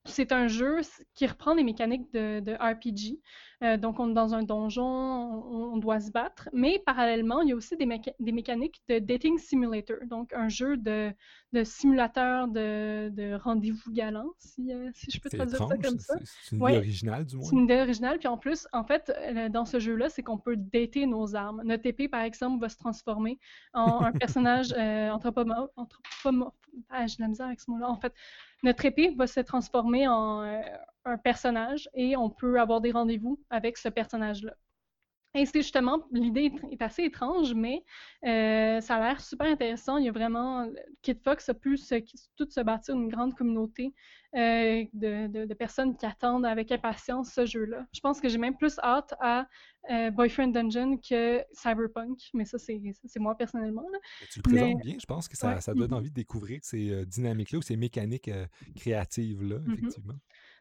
[0.07, 0.81] c'est un jeu
[1.15, 3.21] qui reprend des mécaniques de, de RPG.
[3.63, 6.49] Euh, donc, on est dans un donjon, on, doit se battre.
[6.55, 7.87] Mais parallèlement, il y a aussi des,
[8.19, 11.13] des mécaniques de dating simulator, donc un jeu de,
[11.53, 16.15] de simulateur de, de rendez-vous galant, si, euh, si je peux traduire ça comme ça.
[16.43, 17.45] C'est une idée originale, du moins.
[17.45, 18.19] C'est une idée originale.
[18.19, 21.61] Puis en plus, en fait, euh, dans ce jeu-là, c'est qu'on peut dater nos armes.
[21.65, 23.39] Notre épée, par exemple, va se transformer
[23.75, 25.71] en un personnage anthropomorphe.
[26.89, 27.91] Ah, j'ai de la misère avec ce mot-là.
[27.91, 28.15] En fait,
[28.63, 30.61] notre épée va se transformer en euh,
[31.05, 34.55] un personnage et on peut avoir des rendez-vous avec ce personnage-là.
[35.35, 37.85] Et c'est justement, l'idée est assez étrange, mais
[38.27, 39.97] euh, ça a l'air super intéressant.
[39.97, 40.69] Il y a vraiment,
[41.03, 41.95] Kid Fox a pu se,
[42.37, 43.95] tout se bâtir une grande communauté
[44.35, 47.87] euh, de, personnes qui attendent avec impatience ce jeu-là.
[47.93, 49.47] Je pense que j'ai même plus hâte à
[49.93, 52.81] euh, Boyfriend Dungeon que Cyberpunk, mais ça, c'est
[53.21, 53.87] moi personnellement.
[54.33, 57.63] Tu le présentes bien, je pense que ça, donne envie de découvrir ces dynamiques-là ou
[57.63, 58.31] ces mécaniques
[58.75, 59.75] créatives-là, mm-hmm.
[59.75, 60.15] effectivement.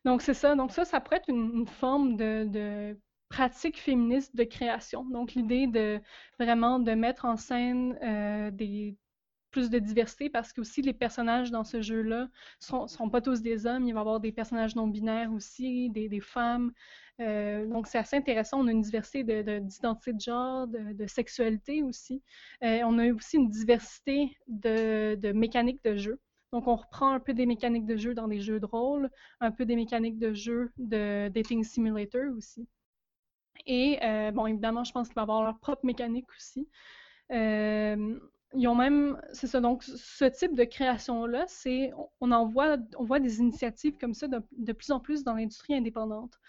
[0.05, 0.55] Donc, c'est ça.
[0.55, 2.95] Donc, ça, ça pourrait être une, forme de
[3.29, 5.05] pratique féministe de création.
[5.05, 5.99] Donc, l'idée de
[6.39, 8.51] vraiment de mettre en scène euh,
[9.51, 12.23] plus de diversité parce que aussi les personnages dans ce jeu-là
[12.71, 15.89] ne seront, pas tous des hommes, il va y avoir des personnages non binaires aussi,
[15.89, 16.71] des, femmes.
[17.19, 21.83] Euh, donc c'est assez intéressant, on a une diversité d'identité de, de, genre, de, sexualité
[21.83, 22.21] aussi.
[22.63, 26.19] Euh, on a aussi une diversité de, de mécaniques de jeu.
[26.51, 29.51] Donc, on reprend un peu des mécaniques de jeu dans des jeux de rôle, un
[29.51, 32.67] peu des mécaniques de jeu de dating simulator aussi.
[33.65, 33.99] Et
[34.33, 36.67] bon, évidemment, je pense qu'il va avoir leur propre mécanique aussi.
[37.31, 41.91] ils ont même, c'est ça, donc ce type de création-là, c'est,
[42.21, 45.75] on en voit, on voit des initiatives comme ça de, plus en plus dans l'industrie
[45.75, 46.39] indépendante.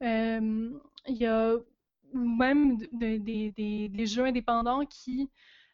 [0.00, 1.54] il y a
[2.14, 5.30] même des jeux indépendants qui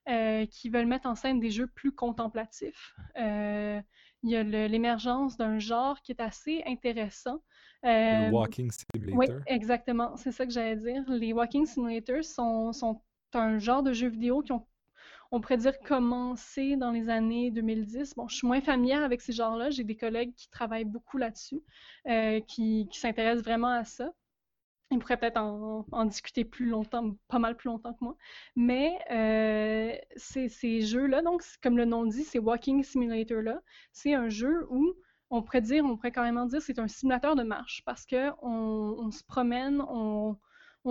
[0.07, 2.95] euh, qui veulent mettre en scène des jeux plus contemplatifs.
[3.17, 3.81] Euh,
[4.23, 7.43] il y a l'émergence d'un genre qui est assez intéressant.
[7.85, 9.19] Euh, walking simulator.
[9.19, 10.17] Oui, exactement.
[10.17, 11.03] C'est ça que j'allais dire.
[11.09, 13.01] Les walking simulators sont, sont,
[13.35, 14.67] un genre de jeux vidéo qui ont,
[15.33, 18.15] on pourrait dire, commencé dans les années 2010.
[18.15, 19.71] Bon, je suis moins familière avec ces genres-là.
[19.71, 21.61] J'ai des collègues qui travaillent beaucoup là-dessus,
[22.47, 24.13] qui, qui s'intéressent vraiment à ça.
[24.91, 28.17] Il pourrait peut-être en, discuter plus longtemps, pas mal plus longtemps que moi.
[28.55, 33.61] Mais euh, ces, jeux-là, donc comme le nom dit, ces Walking Simulator-là,
[33.93, 34.95] c'est un jeu où
[35.31, 39.11] on pourrait dire, on pourrait carrément dire, c'est un simulateur de marche parce que on,
[39.11, 40.37] se promène, on,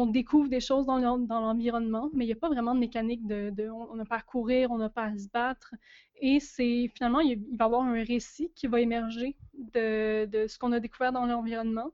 [0.07, 3.95] découvre des choses dans l'environnement, mais il n'y a pas vraiment de mécanique de, on
[3.95, 5.73] n'a pas à courir, on n'a pas à se battre.
[6.19, 10.71] Et c'est finalement, il, va y avoir un récit qui va émerger de, ce qu'on
[10.71, 11.91] a découvert dans l'environnement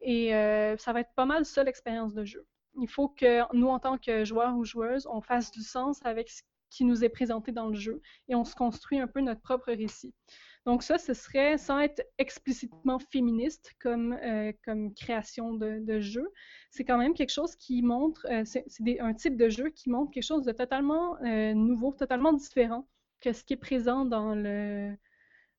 [0.00, 2.46] et euh, ça va être pas mal ça l'expérience de jeu.
[2.80, 6.30] Il faut que nous, en tant que joueurs ou joueuses, on fasse du sens avec
[6.30, 9.40] ce qui nous est présenté dans le jeu et on se construit un peu notre
[9.40, 10.14] propre récit.
[10.68, 16.28] Donc ça, ce serait, sans être explicitement féministe comme, euh, comme création de, jeu,
[16.70, 18.66] c'est quand même quelque chose qui montre, euh, c'est
[19.00, 21.16] un type de jeu qui montre quelque chose de totalement
[21.54, 22.86] nouveau, totalement différent
[23.22, 24.94] que ce qui est présent dans le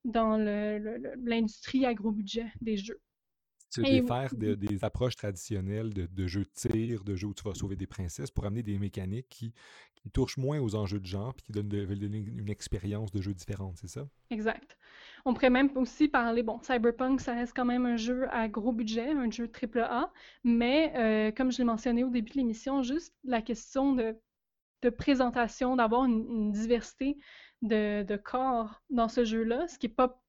[0.06, 3.02] dans l'industrie à gros budget des jeux.
[3.72, 7.54] Tu veux faire des approches traditionnelles de, jeux de tir, de jeux où tu vas
[7.56, 9.54] sauver des princesses pour amener des mécaniques qui,
[10.14, 13.90] touchent moins aux enjeux de genre puis qui donnent, une expérience de jeu différente, c'est
[13.90, 14.08] ça?
[14.30, 14.79] Exact.
[15.26, 18.72] On pourrait même aussi parler, bon, Cyberpunk, ça reste quand même un jeu à gros
[18.72, 20.12] budget, un jeu AAA,
[20.44, 24.16] mais euh, comme je l'ai mentionné au début de l'émission, juste la question de,
[24.98, 27.18] présentation, d'avoir une, diversité
[27.62, 30.22] de, corps dans ce jeu-là, ce qui n'est pas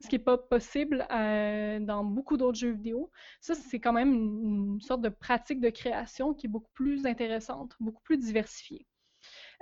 [0.00, 3.10] ce qui n'est pas possible euh, dans beaucoup d'autres jeux vidéo.
[3.40, 7.76] Ça, c'est quand même une, sorte de pratique de création qui est beaucoup plus intéressante,
[7.78, 8.84] beaucoup plus diversifiée.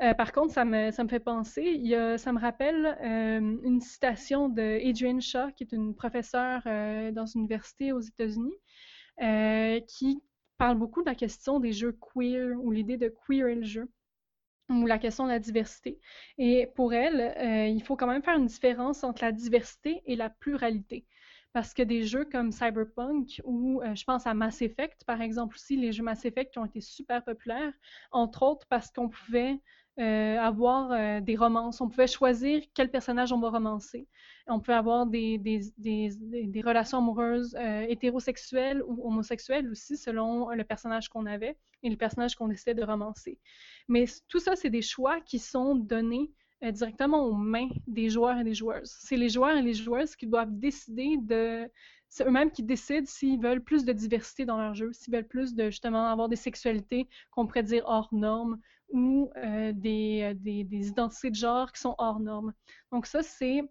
[0.03, 1.83] Euh, par contre, ça me, fait penser,
[2.17, 4.81] ça me rappelle euh, une citation de
[5.21, 6.63] Shaw, qui est une professeure
[7.13, 8.57] dans une université aux États-Unis,
[9.87, 10.23] qui
[10.59, 13.91] parle beaucoup de la question des jeux queer ou l'idée de queer le jeu
[14.71, 15.99] ou la question de la diversité.
[16.39, 20.17] Et pour elle, euh, il faut quand même faire une différence entre la diversité et
[20.17, 21.07] la pluralité.
[21.53, 25.57] Parce que des jeux comme Cyberpunk ou euh, je pense à Mass Effect, par exemple
[25.57, 27.73] aussi, les jeux Mass Effect ont été super populaires,
[28.13, 29.59] entre autres parce qu'on pouvait
[30.01, 31.83] euh, avoir euh, des romances.
[31.83, 34.07] On pouvait choisir quel personnage on va romancer.
[34.47, 35.39] On peut avoir des,
[36.65, 42.35] relations amoureuses euh, hétérosexuelles ou homosexuelles aussi, selon le personnage qu'on avait et le personnage
[42.35, 43.39] qu'on décidait de romancer.
[43.89, 46.31] Mais tout ça, c'est des choix qui sont donnés
[46.63, 48.97] directement aux mains des joueurs et des joueuses.
[49.01, 51.71] C'est les joueurs et les joueuses qui doivent décider de
[52.11, 55.55] c'est eux-mêmes qui décident s'ils veulent plus de diversité dans leur jeu, s'ils veulent plus
[55.55, 58.59] de justement avoir des sexualités qu'on pourrait dire hors normes
[58.91, 62.53] ou euh, des, des, des, identités de genre qui sont hors normes.
[62.93, 63.63] Donc ça, c'est,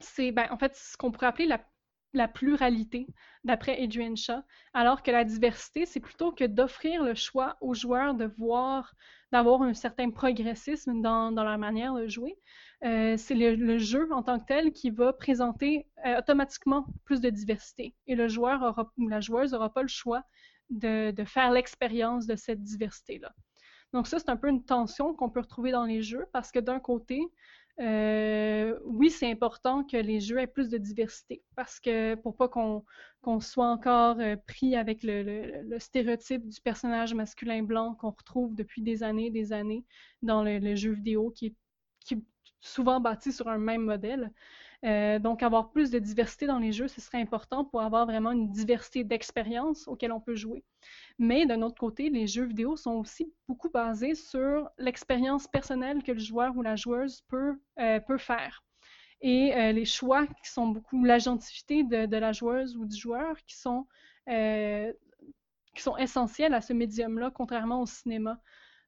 [0.00, 3.08] c'est ben, en fait ce qu'on pourrait appeler la, pluralité,
[3.42, 4.40] d'après Adrian Shaw,
[4.72, 8.94] alors que la diversité, c'est plutôt que d'offrir le choix aux joueurs de voir,
[9.32, 12.36] d'avoir un certain progressisme dans, dans leur manière de jouer,
[12.84, 17.30] euh, c'est le, jeu en tant que tel qui va présenter euh, automatiquement plus de
[17.30, 17.94] diversité.
[18.06, 20.22] Et le joueur aura, ou la joueuse n'aura pas le choix
[20.68, 23.32] de, faire l'expérience de cette diversité-là.
[23.94, 26.58] Donc ça, c'est un peu une tension qu'on peut retrouver dans les jeux parce que
[26.58, 27.22] d'un côté,
[27.80, 32.48] euh, oui, c'est important que les jeux aient plus de diversité parce que pour pas
[32.48, 34.16] qu'on soit encore
[34.48, 39.84] pris avec le, stéréotype du personnage masculin blanc qu'on retrouve depuis des années des années
[40.22, 41.56] dans le, jeu vidéo qui,
[42.04, 42.24] qui
[42.60, 44.32] souvent bâti sur un même modèle.
[44.84, 48.32] Euh, donc, avoir plus de diversité dans les jeux, ce serait important pour avoir vraiment
[48.32, 50.62] une diversité d'expériences auxquelles on peut jouer.
[51.18, 56.12] Mais d'un autre côté, les jeux vidéo sont aussi beaucoup basés sur l'expérience personnelle que
[56.12, 58.62] le joueur ou la joueuse peut, euh, peut faire.
[59.22, 63.36] Et euh, les choix qui sont beaucoup, l'agentivité de, de, la joueuse ou du joueur
[63.46, 63.86] qui sont,
[64.26, 68.38] qui sont essentiels à ce médium-là, contrairement au cinéma.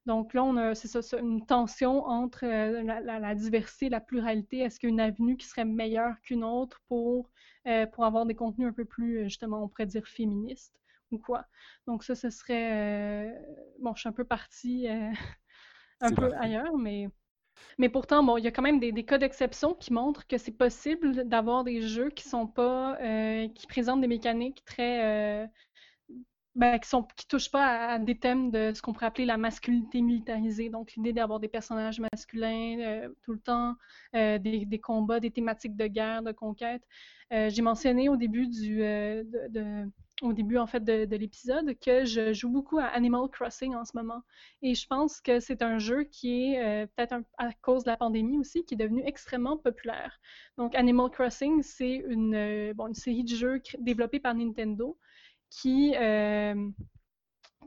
[0.07, 4.59] Donc là, on a, c'est ça, une tension entre euh, la, diversité la pluralité.
[4.59, 7.29] Est-ce qu'il y a une avenue qui serait meilleure qu'une autre pour,
[7.67, 10.79] euh, pour avoir des contenus un peu plus, euh, justement, on pourrait dire féministes
[11.11, 11.45] ou quoi?
[11.87, 13.35] Donc ça, ce serait...
[13.81, 14.87] bon, je suis un peu partie
[15.99, 17.09] un peu ailleurs, mais...
[17.79, 20.51] Mais pourtant, bon, il y a quand même des, cas d'exception qui montrent que c'est
[20.51, 22.97] possible d'avoir des jeux qui sont pas,
[23.55, 25.49] qui présentent des mécaniques très,
[26.57, 30.01] ben, qui qui touchent pas à, des thèmes de ce qu'on pourrait appeler la masculinité
[30.01, 30.69] militarisée.
[30.69, 33.75] Donc l'idée d'avoir des personnages masculins euh, tout le temps,
[34.15, 36.81] euh, des, combats, des thématiques de guerre, de conquête.
[37.31, 39.85] Euh, j'ai mentionné au début du de,
[40.23, 43.85] au début en fait de, de l'épisode que je joue beaucoup à Animal Crossing en
[43.85, 44.23] ce moment
[44.63, 48.39] et je pense que c'est un jeu qui est peut-être à cause de la pandémie
[48.39, 50.19] aussi qui est devenu extrêmement populaire.
[50.57, 54.97] Donc Animal Crossing c'est une bon une série de jeux développés par Nintendo
[55.49, 56.69] qui, euh,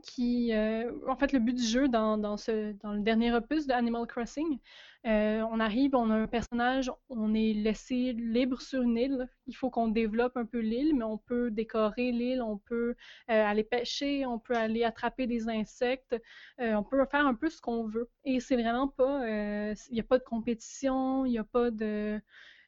[0.03, 3.67] qui euh, en fait, le but du jeu dans, dans, ce, dans le dernier opus
[3.67, 4.59] de Animal Crossing,
[5.07, 9.27] euh, on arrive, on a un personnage, on est laissé libre sur une île.
[9.47, 12.95] Il faut qu'on développe un peu l'île, mais on peut décorer l'île, on peut
[13.27, 16.15] aller pêcher, on peut aller attraper des insectes,
[16.59, 18.09] on peut faire un peu ce qu'on veut.
[18.25, 22.21] Et c'est vraiment pas, il n'y a pas de compétition, il n'y a pas de,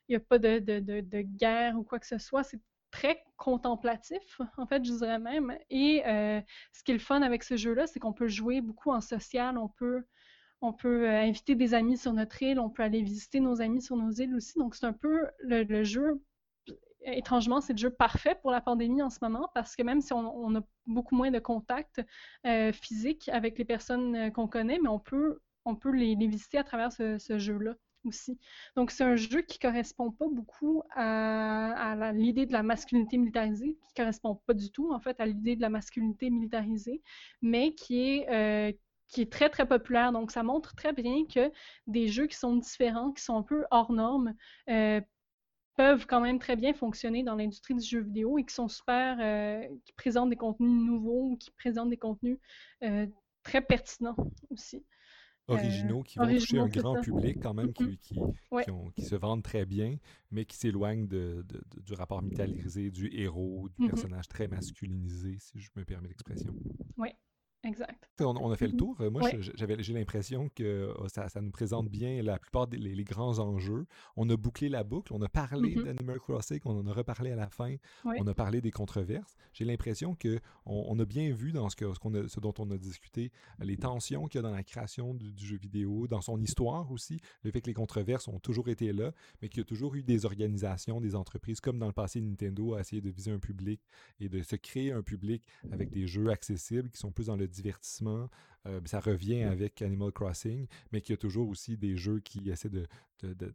[0.09, 2.43] il a pas de, de, de, de, guerre ou quoi que ce soit.
[2.93, 5.57] Très contemplatif, en fait, je dirais même.
[5.69, 6.39] Et euh,
[6.71, 9.57] ce qui est le fun avec ce jeu-là, c'est qu'on peut jouer beaucoup en social,
[9.57, 10.03] on peut,
[10.61, 13.81] on peut euh, inviter des amis sur notre île, on peut aller visiter nos amis
[13.81, 14.59] sur nos îles aussi.
[14.59, 16.23] Donc, c'est un peu le, jeu,
[17.01, 20.13] étrangement, c'est le jeu parfait pour la pandémie en ce moment, parce que même si
[20.13, 21.99] on, a beaucoup moins de contact
[22.45, 26.63] euh, physique avec les personnes qu'on connaît, mais on peut, on peut les, visiter à
[26.63, 27.73] travers ce jeu-là
[28.05, 28.37] aussi.
[28.75, 33.93] Donc, c'est un jeu qui correspond pas beaucoup à, l'idée de la masculinité militarisée, qui
[33.95, 37.01] correspond pas du tout, en fait, à l'idée de la masculinité militarisée,
[37.41, 38.71] mais qui est, euh,
[39.07, 40.11] qui est très, très populaire.
[40.11, 41.51] Donc, ça montre très bien que
[41.87, 44.33] des jeux qui sont différents, qui sont un peu hors normes,
[44.69, 45.01] euh,
[45.75, 49.17] peuvent quand même très bien fonctionner dans l'industrie du jeu vidéo et qui sont super,
[49.19, 52.37] euh, qui présentent des contenus nouveaux ou qui présentent des contenus
[53.43, 54.15] très pertinents
[54.49, 54.85] aussi.
[55.47, 58.15] Originaux qui vont toucher un grand public quand même, qui, qui,
[59.01, 59.97] se vendent très bien,
[60.31, 61.45] mais qui s'éloignent de,
[61.81, 63.89] du rapport militarisé du héros, du mm-hmm.
[63.89, 66.53] personnage très masculinisé, si je me permets l'expression.
[66.97, 67.09] Oui,
[67.63, 68.09] Exact.
[68.19, 68.77] On, a fait le mm-hmm.
[68.77, 69.01] tour.
[69.11, 73.03] Moi, j'avais, j'ai l'impression que oh, ça, ça, nous présente bien la plupart des les,
[73.03, 73.85] grands enjeux.
[74.17, 75.13] On a bouclé la boucle.
[75.13, 75.83] On a parlé mm-hmm.
[75.83, 76.59] d'Animal Crossing.
[76.65, 77.75] On en a reparlé à la fin.
[78.03, 79.35] On a parlé des controverses.
[79.53, 82.53] J'ai l'impression que on, a bien vu dans ce, que, ce, qu'on a, ce dont
[82.59, 86.21] on a discuté, les tensions qu'il y a dans la création du, jeu vidéo, dans
[86.21, 89.11] son histoire aussi, le fait que les controverses ont toujours été là,
[89.41, 92.75] mais qu'il y a toujours eu des organisations, des entreprises, comme dans le passé Nintendo,
[92.75, 93.81] à essayer de viser un public
[94.19, 97.47] et de se créer un public avec des jeux accessibles qui sont plus dans le
[97.53, 98.29] divertissement.
[98.65, 102.49] Euh, ça revient avec Animal Crossing, mais qu'il y a toujours aussi des jeux qui
[102.49, 102.87] essaient de,
[103.23, 103.53] de, de,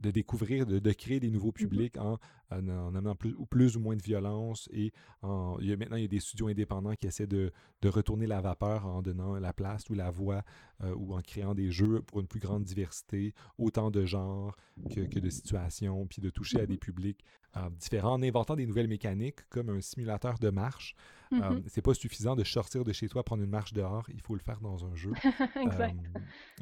[0.00, 1.52] de découvrir, de, créer des nouveaux mm-hmm.
[1.52, 2.18] publics en,
[2.50, 4.68] en, amenant plus ou, plus ou moins de violence.
[4.72, 4.92] Et
[5.22, 7.52] en, il y a, maintenant, il y a des studios indépendants qui essaient de,
[7.84, 10.42] retourner la vapeur en donnant la place ou la voix
[10.82, 14.56] euh, ou en créant des jeux pour une plus grande diversité, autant de genres
[14.94, 16.78] que, que de situations, puis de toucher à des mm-hmm.
[16.78, 17.24] publics
[17.56, 20.94] euh, différents, en inventant des nouvelles mécaniques comme un simulateur de marche.
[21.32, 21.62] Mm-hmm.
[21.66, 24.40] c'est pas suffisant de sortir de chez toi, prendre une marche dehors il faut le
[24.40, 25.12] faire dans un jeu.
[25.60, 25.96] exact.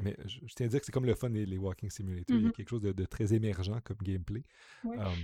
[0.03, 2.35] mais je, tiens à dire que c'est comme le fun des les Walking Simulators.
[2.35, 2.51] Il y a mm-hmm.
[2.53, 4.43] quelque chose de, très émergent comme gameplay.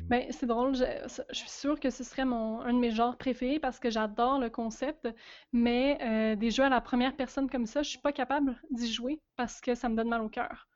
[0.08, 0.76] Ben, c'est drôle.
[0.76, 4.40] Je, suis sûre que ce serait mon, un de mes genres préférés parce que j'adore
[4.40, 5.08] le concept.
[5.54, 8.92] Mais euh, des jeux à la première personne comme ça, je suis pas capable d'y
[8.92, 10.68] jouer parce que ça me donne mal au cœur.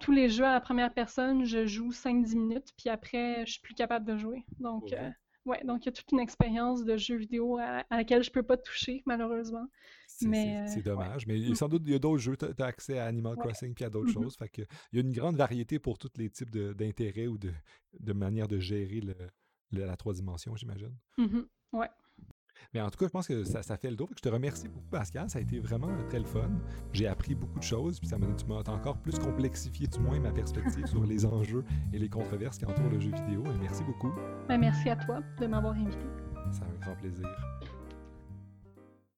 [0.00, 3.60] Tous les jeux à la première personne, je joue 5-10 minutes, puis après, je suis
[3.60, 4.44] plus capable de jouer.
[4.58, 5.10] Donc, euh,
[5.44, 8.42] ouais, donc il y a toute une expérience de jeu vidéo à, laquelle je peux
[8.42, 9.66] pas toucher, malheureusement.
[10.16, 11.26] C'est euh, dommage.
[11.26, 12.36] Mais sans doute, il y a d'autres jeux.
[12.36, 14.22] Tu as accès à Animal Crossing puis à d'autres mm-hmm.
[14.24, 14.36] choses.
[14.36, 14.62] Fait que,
[14.92, 17.52] il y a une grande variété pour tous les types d'intérêts ou de,
[18.00, 19.14] de manière de gérer le,
[19.72, 20.94] la trois dimensions, j'imagine.
[21.18, 21.44] Mm-hmm.
[21.72, 21.88] Ouais.
[22.72, 24.08] Mais en tout cas, je pense que ça, ça fait le dos.
[24.16, 25.28] Je te remercie beaucoup, Pascal.
[25.28, 26.50] Ça a été vraiment très le fun.
[26.92, 27.98] J'ai appris beaucoup de choses.
[27.98, 32.08] Puis ça m'a encore plus complexifié, du moins, ma perspective sur les enjeux et les
[32.08, 33.44] controverses qui entourent le jeu vidéo.
[33.44, 34.12] Et merci beaucoup.
[34.48, 36.06] Ben, merci à toi de m'avoir invité.
[36.50, 37.28] C'est un grand plaisir.